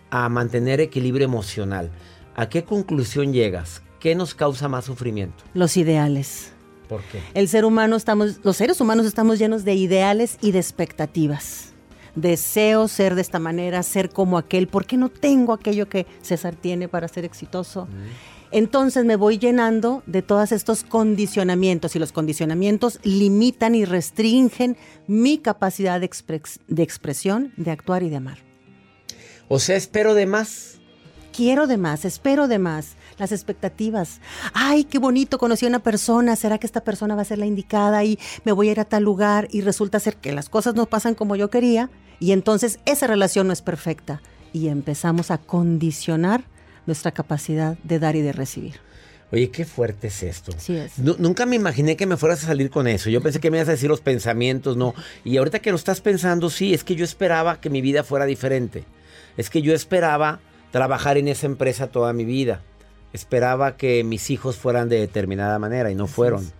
a 0.10 0.30
mantener 0.30 0.80
equilibrio 0.82 1.26
emocional. 1.26 1.92
¿A 2.36 2.50
qué 2.50 2.64
conclusión 2.64 3.34
llegas? 3.34 3.82
¿Qué 4.00 4.16
nos 4.16 4.36
causa 4.36 4.68
más 4.68 4.86
sufrimiento? 4.86 5.44
Los 5.54 5.76
ideales. 5.78 6.52
¿Por 6.88 7.02
qué? 7.04 7.22
El 7.34 7.50
ser 7.50 7.66
humano 7.66 7.96
estamos, 7.96 8.40
los 8.44 8.56
seres 8.58 8.80
humanos 8.80 9.06
estamos 9.06 9.40
llenos 9.40 9.66
de 9.66 9.74
ideales 9.76 10.38
y 10.42 10.52
de 10.52 10.60
expectativas. 10.60 11.74
Deseo 12.16 12.88
ser 12.88 13.16
de 13.16 13.22
esta 13.22 13.40
manera, 13.40 13.84
ser 13.84 14.10
como 14.10 14.38
aquel. 14.38 14.68
¿Por 14.68 14.86
qué 14.86 14.98
no 14.98 15.10
tengo 15.10 15.54
aquello 15.54 15.90
que 15.90 16.08
César 16.22 16.56
tiene 16.56 16.88
para 16.88 17.08
ser 17.08 17.26
exitoso? 17.26 17.88
Entonces 18.52 19.04
me 19.04 19.18
voy 19.18 19.38
llenando 19.38 20.02
de 20.06 20.22
todos 20.22 20.52
estos 20.54 20.84
condicionamientos 20.84 21.96
y 21.96 22.00
los 22.00 22.12
condicionamientos 22.14 23.00
limitan 23.04 23.76
y 23.76 23.84
restringen 23.84 24.78
mi 25.06 25.38
capacidad 25.38 26.00
de, 26.00 26.10
expres- 26.10 26.60
de 26.68 26.82
expresión, 26.84 27.52
de 27.58 27.72
actuar 27.72 28.04
y 28.04 28.10
de 28.10 28.16
amar. 28.16 28.38
O 29.48 29.60
sea, 29.60 29.76
espero 29.76 30.14
de 30.14 30.26
más. 30.26 30.76
Quiero 31.34 31.68
de 31.68 31.78
más, 31.78 32.04
espero 32.06 32.48
de 32.48 32.58
más. 32.60 32.96
Las 33.20 33.32
expectativas. 33.32 34.20
Ay, 34.54 34.84
qué 34.84 34.98
bonito, 35.00 35.38
conocí 35.38 35.66
a 35.66 35.70
una 35.70 35.80
persona. 35.80 36.36
¿Será 36.36 36.58
que 36.58 36.66
esta 36.68 36.82
persona 36.84 37.16
va 37.16 37.22
a 37.22 37.26
ser 37.26 37.38
la 37.38 37.46
indicada 37.46 38.04
y 38.04 38.20
me 38.44 38.52
voy 38.52 38.70
a 38.70 38.72
ir 38.74 38.80
a 38.80 38.86
tal 38.86 39.04
lugar? 39.04 39.48
Y 39.52 39.62
resulta 39.62 40.00
ser 40.00 40.16
que 40.18 40.32
las 40.34 40.50
cosas 40.50 40.76
no 40.76 40.86
pasan 40.88 41.16
como 41.16 41.36
yo 41.36 41.50
quería. 41.50 41.90
Y 42.20 42.32
entonces 42.32 42.80
esa 42.86 43.08
relación 43.08 43.48
no 43.48 43.54
es 43.54 43.62
perfecta. 43.62 44.22
Y 44.54 44.68
empezamos 44.70 45.30
a 45.32 45.38
condicionar 45.38 46.44
nuestra 46.86 47.12
capacidad 47.12 47.78
de 47.84 48.00
dar 48.00 48.16
y 48.16 48.22
de 48.22 48.34
recibir. 48.34 48.76
Oye, 49.32 49.50
qué 49.52 49.66
fuerte 49.66 50.08
es 50.08 50.24
esto. 50.24 50.54
Así 50.56 50.76
es. 50.76 50.98
Nu- 51.00 51.18
nunca 51.20 51.46
me 51.46 51.56
imaginé 51.58 51.98
que 51.98 52.06
me 52.06 52.18
fueras 52.18 52.44
a 52.44 52.48
salir 52.48 52.70
con 52.70 52.88
eso. 52.88 53.10
Yo 53.10 53.22
pensé 53.22 53.40
que 53.40 53.52
me 53.52 53.58
ibas 53.58 53.68
a 53.68 53.72
decir 53.72 53.90
los 53.90 54.00
pensamientos, 54.02 54.78
no. 54.78 54.94
Y 55.26 55.38
ahorita 55.38 55.60
que 55.60 55.70
lo 55.72 55.76
estás 55.76 56.00
pensando, 56.02 56.50
sí, 56.50 56.74
es 56.74 56.84
que 56.84 56.96
yo 56.96 57.04
esperaba 57.04 57.60
que 57.60 57.70
mi 57.70 57.82
vida 57.82 58.04
fuera 58.04 58.26
diferente. 58.26 58.86
Es 59.38 59.50
que 59.50 59.62
yo 59.62 59.74
esperaba 59.74 60.40
trabajar 60.72 61.18
en 61.18 61.28
esa 61.28 61.46
empresa 61.46 61.88
toda 61.88 62.12
mi 62.14 62.26
vida. 62.26 62.62
Esperaba 63.14 63.78
que 63.78 64.04
mis 64.04 64.30
hijos 64.30 64.58
fueran 64.58 64.90
de 64.90 65.00
determinada 65.00 65.60
manera 65.60 65.92
y 65.92 65.96
no 65.96 66.08
fueron. 66.08 66.52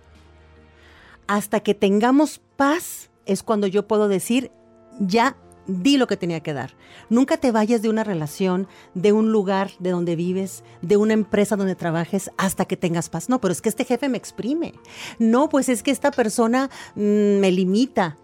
Hasta 1.26 1.60
que 1.60 1.74
tengamos 1.74 2.40
paz 2.56 3.10
es 3.26 3.42
cuando 3.42 3.66
yo 3.66 3.86
puedo 3.86 4.08
decir, 4.08 4.50
ya 4.98 5.36
di 5.66 5.98
lo 5.98 6.06
que 6.06 6.16
tenía 6.16 6.40
que 6.40 6.54
dar. 6.54 6.74
Nunca 7.10 7.36
te 7.36 7.52
vayas 7.52 7.82
de 7.82 7.90
una 7.90 8.02
relación, 8.02 8.66
de 8.94 9.12
un 9.12 9.30
lugar 9.30 9.70
de 9.78 9.90
donde 9.90 10.16
vives, 10.16 10.64
de 10.80 10.96
una 10.96 11.12
empresa 11.12 11.56
donde 11.56 11.76
trabajes 11.76 12.30
hasta 12.38 12.64
que 12.64 12.76
tengas 12.76 13.10
paz. 13.10 13.28
No, 13.28 13.40
pero 13.40 13.52
es 13.52 13.60
que 13.60 13.68
este 13.68 13.84
jefe 13.84 14.08
me 14.08 14.18
exprime. 14.18 14.72
No, 15.18 15.48
pues 15.48 15.68
es 15.68 15.82
que 15.82 15.90
esta 15.90 16.10
persona 16.10 16.70
mm, 16.94 17.38
me 17.38 17.52
limita. 17.52 18.16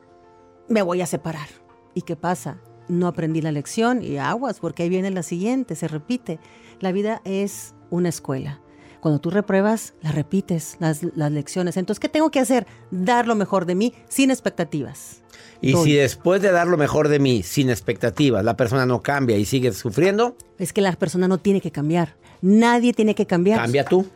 Me 0.69 0.81
voy 0.81 1.03
a 1.03 1.07
separar. 1.07 1.49
¿Y 1.93 2.03
qué 2.03 2.17
pasa? 2.17 2.59
No 2.89 3.07
aprendí 3.07 3.41
la 3.41 3.53
lección 3.53 4.03
y 4.03 4.19
aguas, 4.19 4.61
porque 4.61 4.83
ahí 4.83 4.89
viene 4.89 5.11
la 5.11 5.23
siguiente, 5.23 5.75
se 5.75 5.89
repite. 5.89 6.39
La 6.81 6.93
vida 6.93 7.23
es 7.25 7.75
una 7.91 8.09
escuela. 8.09 8.61
Cuando 9.01 9.21
tú 9.21 9.31
repruebas, 9.31 9.95
la 10.01 10.13
repites, 10.13 10.77
las, 10.81 11.03
las 11.15 11.31
lecciones. 11.31 11.77
Entonces, 11.77 12.01
¿qué 12.01 12.09
tengo 12.09 12.31
que 12.31 12.41
hacer? 12.41 12.67
Dar 12.91 13.27
lo 13.27 13.35
mejor 13.35 13.67
de 13.67 13.75
mí 13.75 13.93
sin 14.09 14.31
expectativas. 14.31 15.23
Y 15.61 15.75
si 15.77 15.95
después 15.95 16.43
de 16.43 16.51
dar 16.53 16.67
lo 16.67 16.77
mejor 16.77 17.09
de 17.09 17.19
mí, 17.19 17.43
sin 17.43 17.71
expectativas, 17.71 18.45
la 18.45 18.57
persona 18.57 18.87
no 18.87 19.03
cambia 19.03 19.37
y 19.37 19.45
sigue 19.45 19.73
sufriendo, 19.73 20.37
Es 20.59 20.73
que 20.73 20.81
la 20.81 20.93
persona 20.93 21.29
no 21.29 21.39
tiene 21.39 21.61
que 21.61 21.71
cambiar. 21.71 22.17
Nadie 22.43 22.93
tiene 22.93 23.15
que 23.15 23.27
cambiar. 23.27 23.59
cambia 23.61 23.85
tú. 23.85 24.07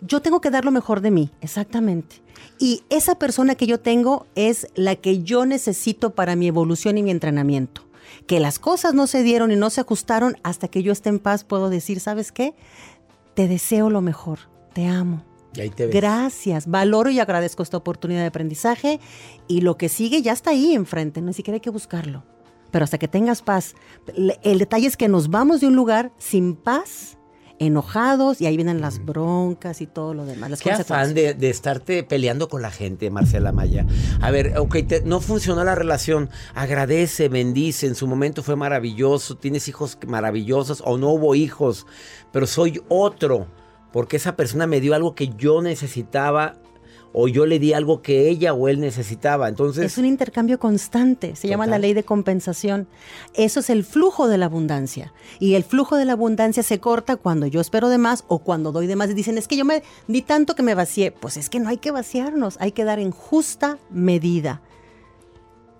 Yo 0.00 0.20
tengo 0.20 0.40
que 0.40 0.50
dar 0.50 0.64
lo 0.64 0.70
mejor 0.70 1.00
de 1.00 1.10
mí, 1.10 1.30
exactamente. 1.40 2.16
Y 2.58 2.82
esa 2.90 3.18
persona 3.18 3.54
que 3.54 3.66
yo 3.66 3.80
tengo 3.80 4.26
es 4.34 4.66
la 4.74 4.96
que 4.96 5.22
yo 5.22 5.46
necesito 5.46 6.10
para 6.10 6.36
mi 6.36 6.48
evolución 6.48 6.98
y 6.98 7.02
mi 7.02 7.10
entrenamiento. 7.10 7.82
Que 8.26 8.40
las 8.40 8.58
cosas 8.58 8.94
no 8.94 9.06
se 9.06 9.22
dieron 9.22 9.52
y 9.52 9.56
no 9.56 9.70
se 9.70 9.80
ajustaron 9.80 10.36
hasta 10.42 10.68
que 10.68 10.82
yo 10.82 10.92
esté 10.92 11.08
en 11.08 11.18
paz, 11.18 11.44
puedo 11.44 11.70
decir, 11.70 12.00
¿sabes 12.00 12.32
qué? 12.32 12.54
Te 13.34 13.48
deseo 13.48 13.90
lo 13.90 14.00
mejor, 14.00 14.38
te 14.72 14.86
amo. 14.86 15.24
Y 15.54 15.60
ahí 15.60 15.70
te 15.70 15.86
ves. 15.86 15.94
Gracias, 15.94 16.66
valoro 16.66 17.10
y 17.10 17.20
agradezco 17.20 17.62
esta 17.62 17.76
oportunidad 17.76 18.20
de 18.20 18.26
aprendizaje 18.26 19.00
y 19.48 19.60
lo 19.60 19.76
que 19.76 19.88
sigue 19.88 20.22
ya 20.22 20.32
está 20.32 20.50
ahí 20.50 20.74
enfrente, 20.74 21.20
ni 21.20 21.32
siquiera 21.32 21.56
hay 21.56 21.60
que 21.60 21.70
buscarlo. 21.70 22.24
Pero 22.70 22.84
hasta 22.84 22.98
que 22.98 23.08
tengas 23.08 23.42
paz, 23.42 23.74
el 24.42 24.58
detalle 24.58 24.86
es 24.86 24.96
que 24.96 25.08
nos 25.08 25.28
vamos 25.28 25.60
de 25.60 25.66
un 25.66 25.76
lugar 25.76 26.10
sin 26.16 26.56
paz 26.56 27.18
enojados 27.66 28.40
y 28.40 28.46
ahí 28.46 28.56
vienen 28.56 28.80
las 28.80 29.04
broncas 29.04 29.80
y 29.80 29.86
todo 29.86 30.14
lo 30.14 30.24
demás. 30.26 30.50
Las 30.50 30.60
Qué 30.60 30.72
afán 30.72 31.14
de, 31.14 31.34
de 31.34 31.50
estarte 31.50 32.02
peleando 32.04 32.48
con 32.48 32.62
la 32.62 32.70
gente, 32.70 33.10
Marcela 33.10 33.52
Maya. 33.52 33.86
A 34.20 34.30
ver, 34.30 34.58
ok, 34.58 34.76
te- 34.86 35.02
no 35.02 35.20
funcionó 35.20 35.64
la 35.64 35.74
relación. 35.74 36.30
Agradece, 36.54 37.28
bendice. 37.28 37.86
En 37.86 37.94
su 37.94 38.06
momento 38.06 38.42
fue 38.42 38.56
maravilloso. 38.56 39.36
Tienes 39.36 39.68
hijos 39.68 39.98
maravillosos 40.06 40.82
o 40.84 40.98
no 40.98 41.08
hubo 41.10 41.34
hijos. 41.34 41.86
Pero 42.32 42.46
soy 42.46 42.82
otro. 42.88 43.46
Porque 43.92 44.16
esa 44.16 44.36
persona 44.36 44.66
me 44.66 44.80
dio 44.80 44.94
algo 44.94 45.14
que 45.14 45.28
yo 45.36 45.60
necesitaba. 45.62 46.54
O 47.12 47.28
yo 47.28 47.44
le 47.44 47.58
di 47.58 47.72
algo 47.72 48.00
que 48.00 48.28
ella 48.28 48.54
o 48.54 48.68
él 48.68 48.80
necesitaba. 48.80 49.48
Entonces. 49.48 49.84
Es 49.84 49.98
un 49.98 50.06
intercambio 50.06 50.58
constante, 50.58 51.36
se 51.36 51.48
llama 51.48 51.66
la 51.66 51.78
ley 51.78 51.92
de 51.92 52.04
compensación. 52.04 52.86
Eso 53.34 53.60
es 53.60 53.70
el 53.70 53.84
flujo 53.84 54.28
de 54.28 54.38
la 54.38 54.46
abundancia. 54.46 55.12
Y 55.38 55.54
el 55.54 55.64
flujo 55.64 55.96
de 55.96 56.04
la 56.04 56.14
abundancia 56.14 56.62
se 56.62 56.80
corta 56.80 57.16
cuando 57.16 57.46
yo 57.46 57.60
espero 57.60 57.88
de 57.88 57.98
más 57.98 58.24
o 58.28 58.38
cuando 58.38 58.72
doy 58.72 58.86
de 58.86 58.96
más 58.96 59.10
y 59.10 59.14
dicen, 59.14 59.36
es 59.36 59.46
que 59.46 59.56
yo 59.56 59.64
me 59.64 59.82
di 60.08 60.22
tanto 60.22 60.54
que 60.54 60.62
me 60.62 60.74
vacié. 60.74 61.12
Pues 61.12 61.36
es 61.36 61.50
que 61.50 61.60
no 61.60 61.68
hay 61.68 61.76
que 61.76 61.90
vaciarnos, 61.90 62.56
hay 62.60 62.72
que 62.72 62.84
dar 62.84 62.98
en 62.98 63.10
justa 63.10 63.78
medida. 63.90 64.62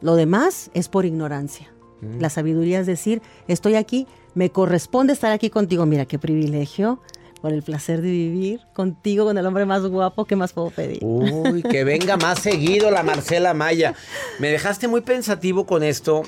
Lo 0.02 0.16
demás 0.16 0.70
es 0.74 0.88
por 0.88 1.06
ignorancia. 1.06 1.72
Mm. 2.02 2.20
La 2.20 2.28
sabiduría 2.28 2.80
es 2.80 2.86
decir, 2.86 3.22
estoy 3.48 3.76
aquí, 3.76 4.06
me 4.34 4.50
corresponde 4.50 5.12
estar 5.12 5.32
aquí 5.32 5.48
contigo. 5.48 5.86
Mira 5.86 6.06
qué 6.06 6.18
privilegio, 6.18 7.00
por 7.42 7.52
el 7.52 7.62
placer 7.62 8.00
de 8.00 8.10
vivir 8.10 8.60
contigo, 8.72 9.24
con 9.24 9.36
el 9.36 9.44
hombre 9.44 9.66
más 9.66 9.82
guapo, 9.82 10.24
¿qué 10.24 10.36
más 10.36 10.52
puedo 10.52 10.70
pedir? 10.70 11.00
Uy, 11.02 11.62
que 11.64 11.82
venga 11.82 12.16
más 12.16 12.38
seguido 12.42 12.90
la 12.92 13.02
Marcela 13.02 13.52
Maya. 13.52 13.94
Me 14.38 14.48
dejaste 14.48 14.86
muy 14.86 15.00
pensativo 15.00 15.66
con 15.66 15.82
esto. 15.82 16.22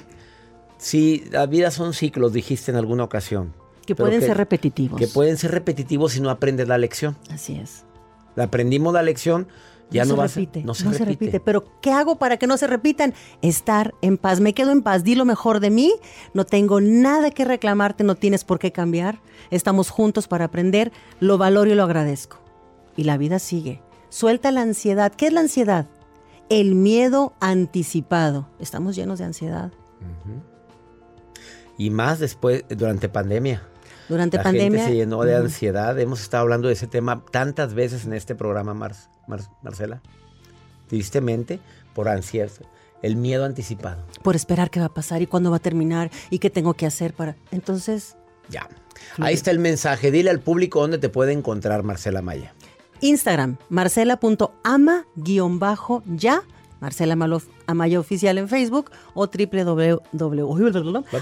Sí, 0.77 1.25
la 1.31 1.47
vida 1.47 1.71
son 1.71 1.95
ciclos, 1.95 2.33
dijiste 2.33 2.73
en 2.73 2.77
alguna 2.77 3.05
ocasión. 3.05 3.55
Que 3.87 3.95
pueden 3.95 4.21
ser 4.23 4.37
repetitivos. 4.37 4.99
Que 4.99 5.07
pueden 5.07 5.37
ser 5.37 5.53
repetitivos 5.53 6.13
si 6.13 6.21
no 6.21 6.31
aprendes 6.31 6.67
la 6.67 6.79
lección. 6.79 7.17
Así 7.31 7.57
es. 7.57 7.85
La 8.35 8.45
aprendimos 8.45 8.93
la 8.93 9.03
lección, 9.03 9.47
ya 9.91 10.05
no, 10.05 10.11
se 10.11 10.17
vas 10.17 10.33
a- 10.37 10.41
repite, 10.41 10.65
no 10.65 10.75
se 10.75 11.05
repite. 11.05 11.41
Pero 11.41 11.65
¿qué 11.81 11.93
hago 11.93 12.17
para 12.17 12.37
que 12.37 12.47
no 12.47 12.57
se 12.57 12.67
repitan? 12.67 13.15
Estar 13.43 13.95
en 14.03 14.19
paz. 14.19 14.41
Me 14.41 14.53
quedo 14.55 14.73
en 14.73 14.83
paz. 14.83 15.05
Di 15.05 15.15
lo 15.15 15.25
mejor 15.25 15.61
de 15.61 15.71
mí. 15.71 15.93
No 16.33 16.45
tengo 16.45 16.81
nada 16.81 17.31
que 17.31 17.45
reclamarte. 17.45 18.03
No 18.05 18.15
tienes 18.17 18.45
por 18.45 18.59
qué 18.59 18.73
cambiar. 18.73 19.21
Estamos 19.51 19.91
juntos 19.91 20.27
para 20.27 20.47
aprender. 20.47 20.91
Lo 21.21 21.39
valoro 21.39 21.71
y 21.71 21.75
lo 21.75 21.85
agradezco. 21.85 22.39
Y 22.97 23.05
la 23.05 23.17
vida 23.17 23.39
sigue. 23.39 23.83
Suelta 24.09 24.51
la 24.51 24.63
ansiedad. 24.63 25.13
¿Qué 25.13 25.27
es 25.29 25.33
la 25.33 25.41
ansiedad? 25.41 25.87
El 26.49 26.75
miedo 26.75 27.35
anticipado. 27.41 28.49
Estamos 28.59 28.97
llenos 28.97 29.19
de 29.19 29.25
ansiedad. 29.27 29.73
Y 31.77 31.91
más 31.91 32.19
después, 32.21 32.65
durante 32.69 33.09
pandemia. 33.09 33.63
Durante 34.09 34.37
la 34.37 34.43
pandemia. 34.43 34.81
gente 34.81 34.93
se 34.93 34.97
llenó 34.97 35.23
de 35.23 35.37
ansiedad. 35.37 35.99
Hemos 35.99 36.21
estado 36.21 36.43
hablando 36.43 36.69
de 36.69 36.75
ese 36.75 36.87
tema 36.87 37.25
tantas 37.31 37.75
veces 37.75 38.05
en 38.05 38.13
este 38.13 38.35
programa, 38.35 38.75
Mar- 38.75 38.95
Mar- 39.27 39.49
Marcela. 39.63 40.03
Tristemente, 40.89 41.61
por 41.95 42.09
ansiedad. 42.09 42.51
El 43.03 43.17
miedo 43.17 43.45
anticipado. 43.45 44.03
Por 44.23 44.35
esperar 44.37 44.71
qué 44.71 44.81
va 44.81 44.87
a 44.87 44.95
pasar 44.95 45.21
y 45.23 45.27
cuándo 45.27 45.51
va 45.51 45.57
a 45.59 45.61
terminar 45.61 46.11
y 46.31 46.39
qué 46.39 46.51
tengo 46.51 46.75
que 46.75 46.87
hacer 46.87 47.13
para. 47.15 47.37
Entonces, 47.51 48.17
Ya. 48.49 48.69
Ahí 49.19 49.35
está 49.35 49.51
el 49.51 49.59
mensaje. 49.59 50.11
Dile 50.11 50.31
al 50.31 50.41
público 50.41 50.81
dónde 50.81 50.99
te 50.99 51.09
puede 51.09 51.33
encontrar 51.33 51.83
Marcela 51.83 52.23
Maya. 52.23 52.55
Instagram, 53.01 53.57
marcela.ama-ya, 53.69 56.43
Marcela 56.85 57.17
Amaya 57.67 57.99
Oficial 57.99 58.37
en 58.37 58.47
Facebook 58.47 58.91
o 59.15 59.27
www. 59.27 60.03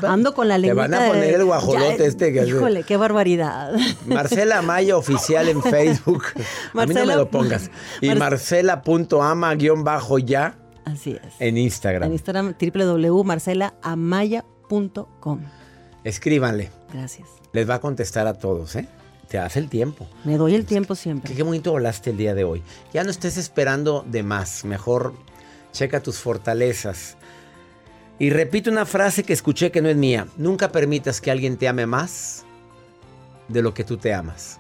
Ando 0.09 0.35
con 0.35 0.49
la 0.49 0.57
Te 0.57 0.61
lengua. 0.63 0.89
van 0.89 0.95
a 0.95 1.07
poner 1.07 1.35
el 1.35 1.45
guajolote 1.45 2.05
este 2.05 2.33
que- 2.33 2.45
Híjole, 2.49 2.83
qué 2.83 2.97
barbaridad. 2.97 3.73
Marcela 4.07 4.61
Maya 4.61 4.97
Oficial 4.97 5.49
en 5.49 5.63
Facebook. 5.63 6.25
A 6.35 6.39
mí 6.39 6.45
no 6.75 6.81
me 6.87 6.95
Marcela- 6.95 7.15
lo 7.17 7.31
pongas. 7.31 7.71
Y 8.01 8.09
Mar- 8.09 8.19
marcela.ama-ya 8.19 10.57
Así 10.85 11.13
es. 11.13 11.21
en 11.39 11.57
Instagram. 11.59 12.09
En 12.09 12.13
Instagram, 12.15 12.55
www.marcelaamaya.com. 12.61 15.41
Escríbanle. 16.03 16.71
Gracias. 16.93 17.29
Les 17.53 17.71
va 17.71 17.77
a 17.77 17.81
contestar 17.81 18.27
a 18.27 18.35
todos, 18.35 18.75
¿eh? 18.75 18.89
Te 19.29 19.39
hace 19.39 19.61
el 19.61 19.69
tiempo. 19.69 20.09
Me 20.25 20.37
doy 20.37 20.57
el 20.57 20.67
tiempo 20.67 20.97
siempre. 20.97 21.31
Qué, 21.31 21.37
qué 21.37 21.43
bonito 21.45 21.71
hablaste 21.71 22.11
el 22.11 22.17
día 22.17 22.35
de 22.35 22.43
hoy. 22.45 22.63
Ya 22.93 23.05
no 23.05 23.11
estés 23.11 23.37
esperando 23.37 24.05
de 24.07 24.23
más. 24.25 24.65
Mejor 24.65 25.15
checa 25.73 26.01
tus 26.01 26.19
fortalezas. 26.19 27.17
Y 28.19 28.31
repito 28.31 28.71
una 28.71 28.87
frase 28.87 29.25
que 29.25 29.33
escuché 29.33 29.73
que 29.73 29.83
no 29.83 29.89
es 29.89 29.97
mía. 29.97 30.29
Nunca 30.37 30.71
permitas 30.71 31.21
que 31.21 31.31
alguien 31.31 31.57
te 31.57 31.67
ame 31.67 31.87
más 31.87 32.45
de 33.49 33.63
lo 33.63 33.75
que 33.75 33.85
tú 33.85 33.97
te 33.97 34.15
amas. 34.15 34.59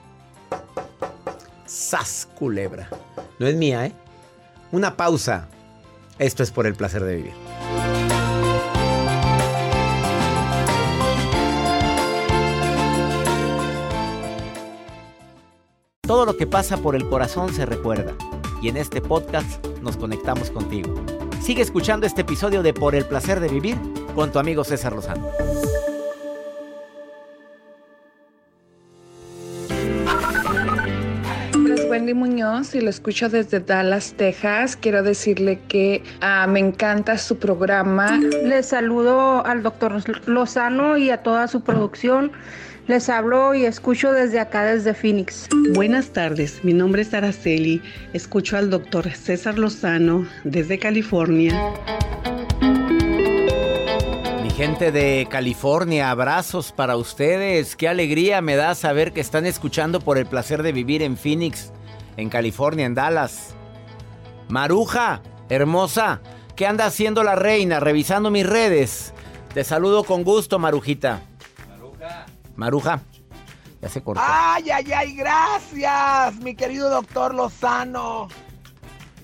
Sas, 1.66 2.28
culebra. 2.34 2.88
No 3.38 3.46
es 3.46 3.54
mía, 3.54 3.86
¿eh? 3.86 3.92
Una 4.72 4.96
pausa. 4.96 5.48
Esto 6.18 6.42
es 6.42 6.50
por 6.50 6.66
el 6.66 6.74
placer 6.74 7.04
de 7.04 7.16
vivir. 7.16 7.32
Todo 16.00 16.26
lo 16.26 16.36
que 16.36 16.46
pasa 16.46 16.76
por 16.76 16.94
el 16.94 17.08
corazón 17.08 17.54
se 17.54 17.64
recuerda. 17.64 18.14
Y 18.62 18.68
en 18.68 18.76
este 18.76 19.00
podcast 19.00 19.66
nos 19.82 19.96
conectamos 19.96 20.50
contigo. 20.50 20.94
Sigue 21.42 21.62
escuchando 21.62 22.06
este 22.06 22.20
episodio 22.20 22.62
de 22.62 22.72
Por 22.72 22.94
el 22.94 23.04
placer 23.04 23.40
de 23.40 23.48
vivir 23.48 23.76
con 24.14 24.30
tu 24.30 24.38
amigo 24.38 24.62
César 24.62 24.92
Lozano. 24.92 25.28
nombre 31.52 31.74
es 31.74 31.90
Wendy 31.90 32.14
Muñoz 32.14 32.72
y 32.76 32.80
lo 32.80 32.88
escucho 32.88 33.28
desde 33.28 33.58
Dallas, 33.58 34.14
Texas. 34.16 34.76
Quiero 34.76 35.02
decirle 35.02 35.58
que 35.66 36.04
ah, 36.20 36.46
me 36.46 36.60
encanta 36.60 37.18
su 37.18 37.38
programa. 37.38 38.16
Les 38.44 38.66
saludo 38.66 39.44
al 39.44 39.64
doctor 39.64 40.00
Lozano 40.28 40.96
y 40.96 41.10
a 41.10 41.24
toda 41.24 41.48
su 41.48 41.62
producción. 41.62 42.30
Les 42.88 43.08
hablo 43.08 43.54
y 43.54 43.64
escucho 43.64 44.10
desde 44.10 44.40
acá, 44.40 44.64
desde 44.64 44.92
Phoenix. 44.92 45.48
Buenas 45.72 46.08
tardes, 46.08 46.64
mi 46.64 46.72
nombre 46.72 47.02
es 47.02 47.14
Araceli. 47.14 47.80
Escucho 48.12 48.56
al 48.56 48.70
doctor 48.70 49.08
César 49.12 49.56
Lozano 49.56 50.26
desde 50.42 50.80
California. 50.80 51.72
Mi 54.42 54.50
gente 54.50 54.90
de 54.90 55.28
California, 55.30 56.10
abrazos 56.10 56.72
para 56.72 56.96
ustedes. 56.96 57.76
Qué 57.76 57.88
alegría 57.88 58.42
me 58.42 58.56
da 58.56 58.74
saber 58.74 59.12
que 59.12 59.20
están 59.20 59.46
escuchando 59.46 60.00
por 60.00 60.18
el 60.18 60.26
placer 60.26 60.64
de 60.64 60.72
vivir 60.72 61.02
en 61.02 61.16
Phoenix, 61.16 61.72
en 62.16 62.28
California, 62.28 62.84
en 62.84 62.94
Dallas. 62.94 63.54
Maruja, 64.48 65.22
hermosa, 65.48 66.20
¿qué 66.56 66.66
anda 66.66 66.86
haciendo 66.86 67.22
la 67.22 67.36
reina? 67.36 67.78
Revisando 67.78 68.32
mis 68.32 68.44
redes. 68.44 69.14
Te 69.54 69.62
saludo 69.62 70.02
con 70.02 70.24
gusto, 70.24 70.58
Marujita. 70.58 71.22
Maruja. 72.56 73.00
Ya 73.80 73.88
se 73.88 74.02
cortó. 74.02 74.22
Ay, 74.24 74.70
ay, 74.70 74.92
ay, 74.92 75.14
gracias, 75.14 76.36
mi 76.36 76.54
querido 76.54 76.88
doctor 76.88 77.34
Lozano. 77.34 78.28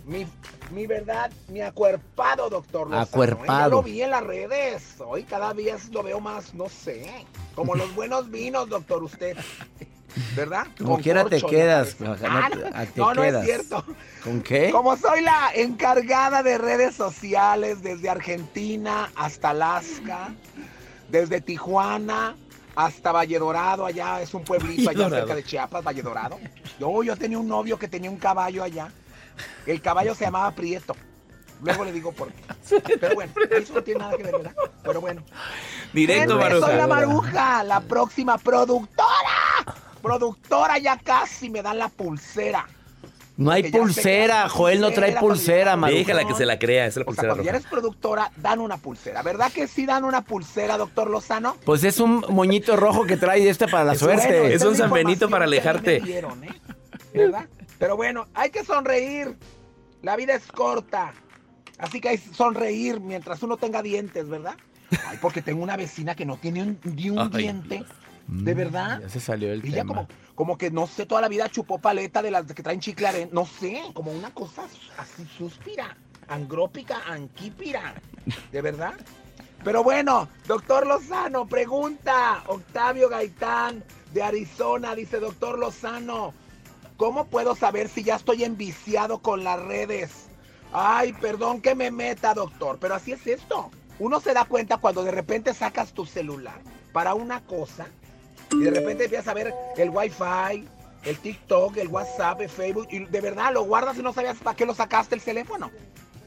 Mi, 0.05 0.27
mi 0.73 0.87
verdad, 0.87 1.31
mi 1.49 1.61
acuerpado 1.61 2.51
doctor 2.51 2.89
Lozano. 2.89 3.05
¿eh? 3.05 3.09
Acuerpado. 3.09 3.63
Ya 3.63 3.69
lo 3.69 3.83
vi 3.83 4.03
en 4.03 4.11
las 4.11 4.25
redes. 4.25 4.97
Hoy 4.99 5.23
cada 5.23 5.55
día 5.55 5.77
lo 5.93 6.03
veo 6.03 6.21
más, 6.21 6.55
no 6.55 6.69
sé, 6.69 7.25
como 7.55 7.77
los 7.77 7.95
buenos 7.95 8.31
vinos, 8.31 8.69
doctor, 8.69 9.03
usted. 9.03 9.37
¿Verdad? 10.35 10.67
Como 10.79 10.95
Con 10.95 11.03
quiera 11.03 11.25
te 11.27 11.41
quedas. 11.41 12.01
No. 12.01 12.17
Ah, 12.25 12.87
te 12.93 13.01
no, 13.01 13.15
no 13.15 13.23
es 13.23 13.45
cierto. 13.45 13.85
¿Con 14.25 14.43
qué? 14.43 14.71
Como 14.73 14.97
soy 14.97 15.21
la 15.21 15.51
encargada 15.55 16.43
de 16.43 16.59
redes 16.59 16.97
sociales 16.97 17.83
desde 17.83 18.09
Argentina 18.09 19.11
hasta 19.15 19.51
Alaska, 19.51 20.35
desde 21.09 21.41
Tijuana 21.41 22.35
hasta 22.79 23.11
Valle 23.11 23.41
Dorado, 23.41 23.85
allá 23.85 24.23
es 24.23 24.33
un 24.35 24.45
pueblito 24.45 24.89
allá 24.89 25.11
cerca 25.11 25.35
de 25.35 25.43
Chiapas, 25.43 25.83
Valle 25.83 26.01
Dorado. 26.01 26.39
Yo, 26.79 27.03
yo 27.03 27.17
tenía 27.17 27.37
un 27.37 27.49
novio 27.49 27.77
que 27.77 27.89
tenía 27.89 28.09
un 28.09 28.19
caballo 28.19 28.63
allá. 28.63 28.93
El 29.67 29.83
caballo 29.83 30.15
se 30.15 30.27
llamaba 30.27 30.53
Prieto. 30.53 30.95
Luego 31.61 31.85
le 31.85 31.91
digo 31.91 32.13
por 32.13 32.33
qué. 32.33 32.81
Pero 33.01 33.17
bueno, 33.17 33.33
eso 33.51 33.75
no 33.75 33.83
tiene 33.83 33.99
nada 33.99 34.17
que 34.17 34.23
ver, 34.23 34.31
¿verdad? 34.31 34.55
Pero 34.85 35.01
bueno. 35.01 35.25
Directo, 35.93 36.39
Gente, 36.39 36.61
Soy 36.61 36.77
la 36.77 36.87
Maruja. 36.87 37.23
Maruja, 37.23 37.65
la 37.65 37.81
próxima 37.81 38.39
productora. 38.39 39.09
Productora, 40.01 40.79
ya 40.79 40.99
casi 40.99 41.51
me 41.51 41.63
dan 41.63 41.79
la 41.79 41.89
pulsera. 41.89 42.65
No 43.39 43.51
hay 43.53 43.71
pulsera, 43.71 44.49
Joel 44.49 44.81
no 44.81 44.91
trae 44.91 45.17
pulsera. 45.17 45.77
Maruja. 45.77 45.99
Déjala 46.01 46.27
que 46.27 46.35
se 46.35 46.45
la 46.45 46.59
crea, 46.59 46.87
es 46.87 46.97
la 46.97 47.03
O 47.03 47.05
sea, 47.05 47.07
pulsera 47.07 47.29
cuando 47.29 47.45
ya 47.45 47.53
roja. 47.53 47.59
eres 47.59 47.71
productora, 47.71 48.33
dan 48.37 48.59
una 48.61 48.77
pulsera. 48.79 49.23
¿Verdad 49.23 49.51
que 49.53 49.67
sí 49.69 49.87
dan 49.87 50.05
una 50.05 50.23
pulsera, 50.23 50.77
doctor 50.77 51.09
Lozano? 51.09 51.57
Pues 51.65 51.85
es 51.85 52.01
un 52.01 52.25
moñito 52.31 52.77
rojo 52.77 53.07
que 53.07 53.17
trae 53.17 53.49
este 53.49 53.67
para 53.69 53.85
la 53.85 53.93
Es 53.93 54.01
suerte. 54.01 54.27
bueno, 54.41 54.55
es 54.55 54.63
un 54.63 54.73
la 54.73 54.77
San 54.77 54.91
Benito 54.91 55.27
información 55.27 55.31
para 55.31 55.45
alejarte. 55.45 56.01
me 56.01 56.07
dieron, 56.07 56.45
¿eh? 56.45 56.49
¿Verdad? 57.15 57.47
Pero 57.79 57.97
bueno, 57.97 58.27
hay 58.35 58.51
que 58.51 58.65
sonreír. 58.65 59.37
La 60.03 60.17
vida 60.17 60.35
es 60.35 60.47
corta. 60.49 61.13
Así 61.79 62.01
que 62.01 62.09
hay 62.09 62.19
que 62.19 62.35
sonreír 62.35 62.99
mientras 63.01 63.41
uno 63.45 63.57
tenga 63.57 63.83
dientes, 63.83 64.29
¿verdad? 64.29 64.57
Ay, 65.07 65.17
porque 65.23 65.43
tengo 65.43 65.63
una 65.63 65.77
vecina 65.77 66.17
que 66.17 66.27
no 66.27 66.39
tiene 66.39 66.63
un- 66.65 66.81
ni 66.83 67.11
un 67.11 67.19
Ay, 67.21 67.29
diente. 67.31 67.85
¿De 68.29 68.55
verdad? 68.55 69.01
Ya 69.01 69.09
se 69.09 69.21
salió 69.21 69.51
el 69.53 69.65
Ella 69.65 69.77
tema. 69.77 69.95
como, 69.95 70.09
como 70.35 70.59
que 70.59 70.71
no 70.71 70.87
sé, 70.87 71.07
toda 71.07 71.21
la 71.23 71.29
vida 71.29 71.49
chupó 71.49 71.79
paleta 71.79 72.21
de 72.23 72.31
las 72.31 72.45
que 72.53 72.63
traen 72.63 72.79
chicle 72.81 73.09
aren- 73.09 73.31
no 73.33 73.47
sé, 73.47 73.81
como 73.95 74.13
una 74.13 74.31
cosa 74.35 74.65
así 74.99 75.27
suspira, 75.37 75.97
angrópica, 76.29 77.01
anquípira, 77.07 77.95
¿de 78.53 78.61
verdad? 78.63 78.93
Pero 79.65 79.83
bueno, 79.83 80.29
doctor 80.47 80.87
Lozano, 80.87 81.47
pregunta, 81.47 82.45
Octavio 82.47 83.09
Gaitán 83.09 83.83
de 84.13 84.23
Arizona, 84.23 84.95
dice 84.95 85.19
doctor 85.21 85.59
Lozano, 85.59 86.35
¿cómo 86.99 87.27
puedo 87.27 87.57
saber 87.57 87.89
si 87.89 88.05
ya 88.05 88.17
estoy 88.17 88.45
enviciado 88.45 89.21
con 89.21 89.43
las 89.43 89.59
redes? 89.61 90.27
Ay, 90.73 91.15
perdón 91.15 91.63
que 91.63 91.75
me 91.75 91.91
meta, 91.91 92.35
doctor, 92.35 92.79
pero 92.79 92.95
así 92.95 93.13
es 93.13 93.27
esto. 93.27 93.71
Uno 93.99 94.21
se 94.21 94.35
da 94.35 94.45
cuenta 94.45 94.77
cuando 94.77 95.03
de 95.03 95.11
repente 95.11 95.55
sacas 95.55 95.93
tu 95.93 96.05
celular 96.07 96.61
para 96.93 97.15
una 97.15 97.41
cosa 97.41 97.89
y 98.53 98.61
de 98.61 98.71
repente 98.71 99.05
empiezas 99.05 99.29
a 99.29 99.35
ver 99.35 99.55
el 99.77 99.91
Wi-Fi, 99.91 100.65
el 101.05 101.17
TikTok, 101.19 101.77
el 101.77 101.89
WhatsApp, 101.89 102.41
el 102.41 102.49
Facebook, 102.49 102.89
y 102.91 103.05
de 103.05 103.21
verdad 103.21 103.53
lo 103.53 103.63
guardas 103.65 103.97
y 103.99 104.03
no 104.03 104.13
sabías 104.13 104.37
para 104.39 104.57
qué 104.57 104.67
lo 104.67 104.75
sacaste 104.75 105.15
el 105.15 105.23
teléfono. 105.23 105.71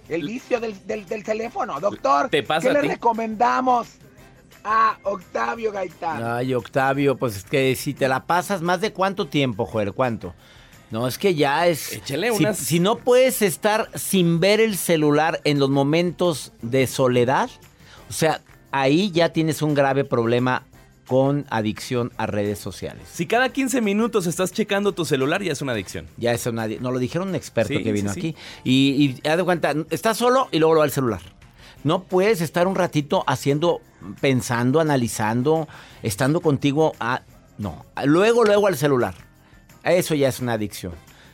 El 0.10 0.24
vicio 0.24 0.60
del, 0.60 0.76
del- 0.88 1.06
del 1.06 1.24
teléfono. 1.24 1.80
Doctor, 1.80 2.30
¿Te 2.30 2.44
pasa 2.44 2.62
¿qué 2.64 2.70
a 2.70 2.74
le 2.74 2.82
ti? 2.82 2.88
recomendamos 2.90 3.88
a 4.64 4.98
Octavio 5.04 5.72
Gaitán? 5.72 6.22
Ay, 6.24 6.54
Octavio, 6.54 7.18
pues 7.18 7.38
es 7.38 7.44
que 7.46 7.76
si 7.76 7.94
te 7.94 8.08
la 8.08 8.26
pasas 8.26 8.62
más 8.62 8.82
de 8.82 8.92
cuánto 8.92 9.28
tiempo, 9.28 9.66
Joel, 9.66 9.94
¿cuánto? 9.94 10.34
No, 10.90 11.08
es 11.08 11.18
que 11.18 11.34
ya 11.36 11.68
es... 11.68 11.94
Échale 11.94 12.32
si, 12.34 12.44
unas- 12.44 12.58
si 12.58 12.80
no 12.82 12.98
puedes 12.98 13.42
estar 13.42 13.90
sin 13.98 14.42
ver 14.42 14.60
el 14.60 14.76
celular 14.76 15.40
en 15.46 15.60
los 15.60 15.70
momentos 15.70 16.52
de 16.62 16.86
soledad, 16.88 17.50
o 18.10 18.14
sea, 18.14 18.42
ahí 18.72 19.12
ya 19.12 19.30
tienes 19.30 19.62
un 19.62 19.74
grave 19.74 20.04
problema 20.04 20.64
con 21.08 21.46
adicción 21.50 22.12
a 22.18 22.26
redes 22.26 22.60
sociales. 22.60 23.04
Si 23.12 23.26
cada 23.26 23.50
15 23.50 23.82
minutos 23.82 24.28
estás 24.28 24.52
checando 24.54 24.94
tu 24.94 25.04
celular, 25.06 25.42
ya 25.44 25.52
es 25.52 25.62
una 25.62 25.74
adicción. 25.74 26.08
Ya 26.18 26.32
eso 26.34 26.52
nadie, 26.52 26.80
nos 26.80 26.94
lo 26.94 27.00
dijeron 27.00 27.30
un 27.30 27.36
experto 27.36 27.74
Sí, 27.74 27.84
que 27.84 27.92
vino 27.92 28.14
sí, 28.14 28.22
sí. 28.22 28.28
aquí. 28.30 28.38
Y, 28.64 29.20
y 29.24 29.28
haz 29.28 29.38
de 29.38 29.44
cuenta, 29.44 29.74
estás 29.90 30.18
solo 30.18 30.48
y 30.52 30.60
luego 30.60 30.74
lo 30.76 30.80
va 30.80 30.86
al 30.86 30.92
celular. 30.92 31.22
No 31.84 32.04
puedes 32.04 32.42
estar 32.42 32.68
un 32.68 32.76
ratito 32.76 33.24
haciendo, 33.28 33.82
pensando, 34.22 34.80
analizando, 34.80 35.68
estando 36.04 36.40
contigo. 36.42 36.94
a- 37.00 37.24
no, 37.58 37.86
luego, 38.06 38.44
luego 38.44 38.68
al 38.68 38.78
celular. 38.78 39.14
Eso 39.84 40.16
ya 40.16 40.30
es 40.30 40.40
una 40.40 40.54
adicción. 40.54 40.94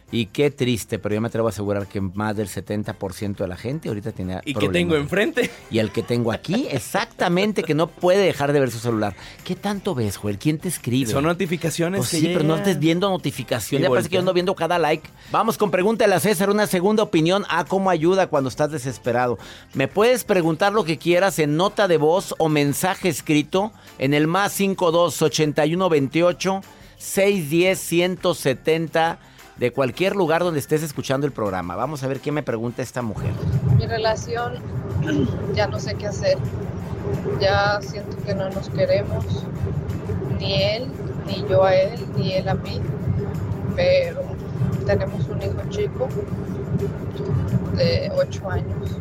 Y 0.10 0.28
qué 0.28 0.52
triste, 0.52 1.00
pero 1.00 1.16
yo 1.16 1.22
me 1.22 1.28
atrevo 1.28 1.48
a 1.48 1.52
asegurar 1.52 1.86
que 1.86 2.00
más 2.00 2.36
del 2.36 2.48
70% 2.48 3.36
de 3.38 3.48
la 3.48 3.58
gente 3.58 3.90
ahorita 3.90 4.14
tiene 4.14 4.40
¿Y 4.46 4.54
qué 4.54 4.60
problemas. 4.60 4.74
tengo 4.74 4.96
enfrente? 4.96 5.52
Y 5.70 5.80
el 5.80 5.92
que 5.92 6.02
tengo 6.02 6.32
aquí, 6.32 6.68
exactamente, 6.72 7.62
que 7.64 7.74
no 7.74 7.88
puede 7.88 8.26
dejar 8.26 8.54
de 8.54 8.62
ver 8.62 8.72
su 8.72 8.80
celular. 8.80 9.16
¿Qué 9.44 9.56
tanto 9.56 9.96
ves, 9.96 10.16
Joel? 10.16 10.38
¿Quién 10.38 10.60
te 10.60 10.70
escribe? 10.70 11.12
Son 11.12 11.26
notificaciones 11.26 12.00
Pues 12.00 12.12
que 12.12 12.20
sí, 12.20 12.28
pero 12.28 12.44
no 12.44 12.56
estés 12.56 12.80
viendo 12.80 13.10
notificaciones. 13.10 13.84
Ya 13.84 13.90
parece 13.90 14.08
que 14.08 14.14
yo 14.14 14.20
ando 14.22 14.34
viendo 14.34 14.56
cada 14.56 14.80
like. 14.80 15.10
Vamos 15.30 15.58
con 15.58 15.72
pregúntale 15.72 16.16
a 16.16 16.22
César 16.22 16.50
una 16.50 16.68
segunda 16.68 17.04
opinión 17.04 17.46
a 17.50 17.66
cómo 17.66 17.90
ayuda 17.90 18.28
cuando 18.28 18.48
estás 18.48 18.72
desesperado. 18.72 19.38
Me 19.74 19.90
puedes 19.90 20.24
preguntar 20.24 20.72
lo 20.72 20.86
que 20.86 20.98
quieras 20.98 21.38
en 21.40 21.58
nota 21.58 21.90
de 21.90 21.98
voz 21.98 22.34
o 22.38 22.48
mensaje 22.48 23.10
escrito 23.10 23.74
en 24.00 24.14
el 24.14 24.28
más 24.28 24.54
52 24.54 25.22
81 25.22 25.90
28 25.90 26.62
610 26.98 27.80
170 27.80 29.20
de 29.60 29.72
cualquier 29.72 30.16
lugar 30.16 30.44
donde 30.44 30.60
estés 30.60 30.84
escuchando 30.84 31.26
el 31.26 31.34
programa. 31.34 31.76
Vamos 31.76 32.04
a 32.04 32.08
ver 32.08 32.20
qué 32.20 32.32
me 32.32 32.44
pregunta 32.44 32.82
esta 32.82 33.02
mujer. 33.02 33.32
Mi 33.78 33.86
relación 33.86 34.56
ya 35.56 35.68
no 35.68 35.80
sé 35.80 35.96
qué 35.96 36.08
hacer. 36.08 36.38
Ya 37.40 37.80
siento 37.82 38.18
que 38.24 38.36
no 38.36 38.50
nos 38.50 38.70
queremos. 38.70 39.26
Ni 40.40 40.62
él, 40.62 40.88
ni 41.26 41.44
yo 41.50 41.64
a 41.64 41.74
él, 41.76 42.00
ni 42.16 42.34
él 42.34 42.48
a 42.50 42.54
mí. 42.54 42.82
Pero 43.76 44.22
tenemos 44.86 45.28
un 45.28 45.42
hijo 45.42 45.70
chico 45.70 46.08
de 47.76 48.12
8 48.16 48.50
años. 48.50 48.98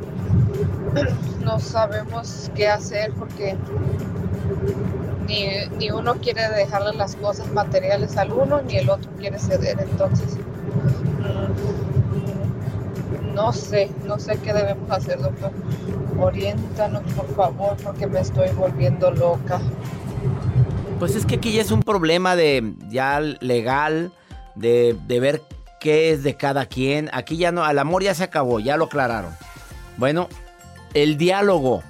No 1.44 1.60
sabemos 1.60 2.50
qué 2.56 2.66
hacer 2.66 3.12
porque 3.16 3.56
ni, 5.28 5.48
ni 5.78 5.92
uno 5.92 6.16
quiere 6.16 6.48
dejarle 6.48 6.92
las 6.94 7.14
cosas 7.14 7.48
materiales 7.52 8.16
al 8.16 8.32
uno, 8.32 8.62
ni 8.62 8.78
el 8.78 8.90
otro 8.90 9.08
quiere 9.12 9.38
ceder. 9.38 9.78
Entonces, 9.80 10.38
no 13.34 13.52
sé, 13.52 13.90
no 14.04 14.18
sé 14.18 14.38
qué 14.38 14.52
debemos 14.52 14.90
hacer, 14.90 15.20
doctor. 15.20 15.52
Oriéntanos, 16.18 17.02
por 17.12 17.34
favor, 17.34 17.76
porque 17.82 18.06
me 18.06 18.20
estoy 18.20 18.48
volviendo 18.50 19.10
loca. 19.10 19.60
Pues 20.98 21.14
es 21.14 21.26
que 21.26 21.36
aquí 21.36 21.52
ya 21.52 21.60
es 21.60 21.70
un 21.70 21.82
problema 21.82 22.34
de 22.36 22.74
ya 22.88 23.20
legal, 23.20 24.12
de, 24.54 24.96
de 25.06 25.20
ver 25.20 25.42
qué 25.80 26.10
es 26.12 26.22
de 26.22 26.36
cada 26.36 26.66
quien. 26.66 27.10
Aquí 27.12 27.36
ya 27.36 27.52
no, 27.52 27.68
el 27.68 27.78
amor 27.78 28.02
ya 28.02 28.14
se 28.14 28.24
acabó, 28.24 28.60
ya 28.60 28.78
lo 28.78 28.86
aclararon. 28.86 29.32
Bueno, 29.98 30.28
el 30.94 31.18
diálogo, 31.18 31.82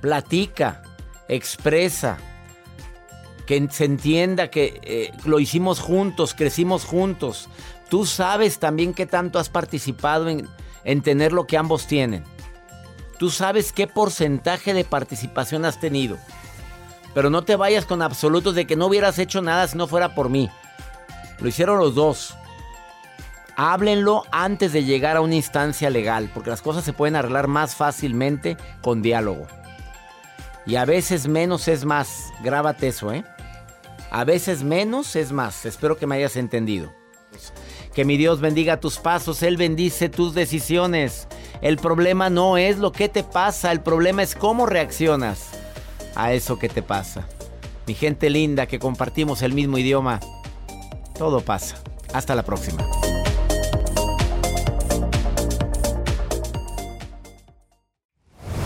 platica, 0.00 0.82
expresa, 1.28 2.16
que 3.46 3.68
se 3.70 3.84
entienda 3.84 4.48
que 4.48 4.80
eh, 4.82 5.12
lo 5.24 5.38
hicimos 5.38 5.80
juntos, 5.80 6.34
crecimos 6.34 6.84
juntos. 6.84 7.48
Tú 7.94 8.06
sabes 8.06 8.58
también 8.58 8.92
qué 8.92 9.06
tanto 9.06 9.38
has 9.38 9.48
participado 9.48 10.28
en, 10.28 10.48
en 10.82 11.00
tener 11.00 11.32
lo 11.32 11.46
que 11.46 11.56
ambos 11.56 11.86
tienen. 11.86 12.24
Tú 13.20 13.30
sabes 13.30 13.72
qué 13.72 13.86
porcentaje 13.86 14.74
de 14.74 14.82
participación 14.82 15.64
has 15.64 15.78
tenido. 15.78 16.18
Pero 17.14 17.30
no 17.30 17.44
te 17.44 17.54
vayas 17.54 17.86
con 17.86 18.02
absolutos 18.02 18.56
de 18.56 18.66
que 18.66 18.74
no 18.74 18.86
hubieras 18.86 19.20
hecho 19.20 19.42
nada 19.42 19.68
si 19.68 19.78
no 19.78 19.86
fuera 19.86 20.16
por 20.16 20.28
mí. 20.28 20.50
Lo 21.38 21.46
hicieron 21.46 21.78
los 21.78 21.94
dos. 21.94 22.34
Háblenlo 23.54 24.24
antes 24.32 24.72
de 24.72 24.82
llegar 24.82 25.16
a 25.16 25.20
una 25.20 25.36
instancia 25.36 25.88
legal, 25.88 26.28
porque 26.34 26.50
las 26.50 26.62
cosas 26.62 26.82
se 26.82 26.94
pueden 26.94 27.14
arreglar 27.14 27.46
más 27.46 27.76
fácilmente 27.76 28.56
con 28.82 29.02
diálogo. 29.02 29.46
Y 30.66 30.74
a 30.74 30.84
veces 30.84 31.28
menos 31.28 31.68
es 31.68 31.84
más. 31.84 32.32
Grábate 32.42 32.88
eso, 32.88 33.12
¿eh? 33.12 33.24
A 34.10 34.24
veces 34.24 34.64
menos 34.64 35.14
es 35.14 35.30
más. 35.30 35.64
Espero 35.64 35.96
que 35.96 36.08
me 36.08 36.16
hayas 36.16 36.34
entendido. 36.34 36.92
Que 37.94 38.04
mi 38.04 38.16
Dios 38.16 38.40
bendiga 38.40 38.80
tus 38.80 38.98
pasos, 38.98 39.42
Él 39.44 39.56
bendice 39.56 40.08
tus 40.08 40.34
decisiones. 40.34 41.28
El 41.62 41.76
problema 41.76 42.28
no 42.28 42.58
es 42.58 42.78
lo 42.78 42.90
que 42.90 43.08
te 43.08 43.22
pasa, 43.22 43.70
el 43.70 43.80
problema 43.82 44.22
es 44.22 44.34
cómo 44.34 44.66
reaccionas 44.66 45.50
a 46.16 46.32
eso 46.32 46.58
que 46.58 46.68
te 46.68 46.82
pasa. 46.82 47.28
Mi 47.86 47.94
gente 47.94 48.30
linda 48.30 48.66
que 48.66 48.80
compartimos 48.80 49.42
el 49.42 49.52
mismo 49.52 49.78
idioma, 49.78 50.18
todo 51.16 51.40
pasa. 51.40 51.76
Hasta 52.12 52.34
la 52.34 52.42
próxima. 52.42 52.84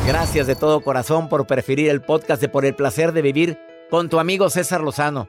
Gracias 0.06 0.46
de 0.46 0.56
todo 0.56 0.80
corazón 0.80 1.28
por 1.28 1.46
preferir 1.46 1.90
el 1.90 2.00
podcast 2.00 2.40
de 2.40 2.48
Por 2.48 2.64
el 2.64 2.74
placer 2.74 3.12
de 3.12 3.20
vivir 3.20 3.58
con 3.90 4.08
tu 4.08 4.18
amigo 4.18 4.48
César 4.48 4.80
Lozano. 4.80 5.28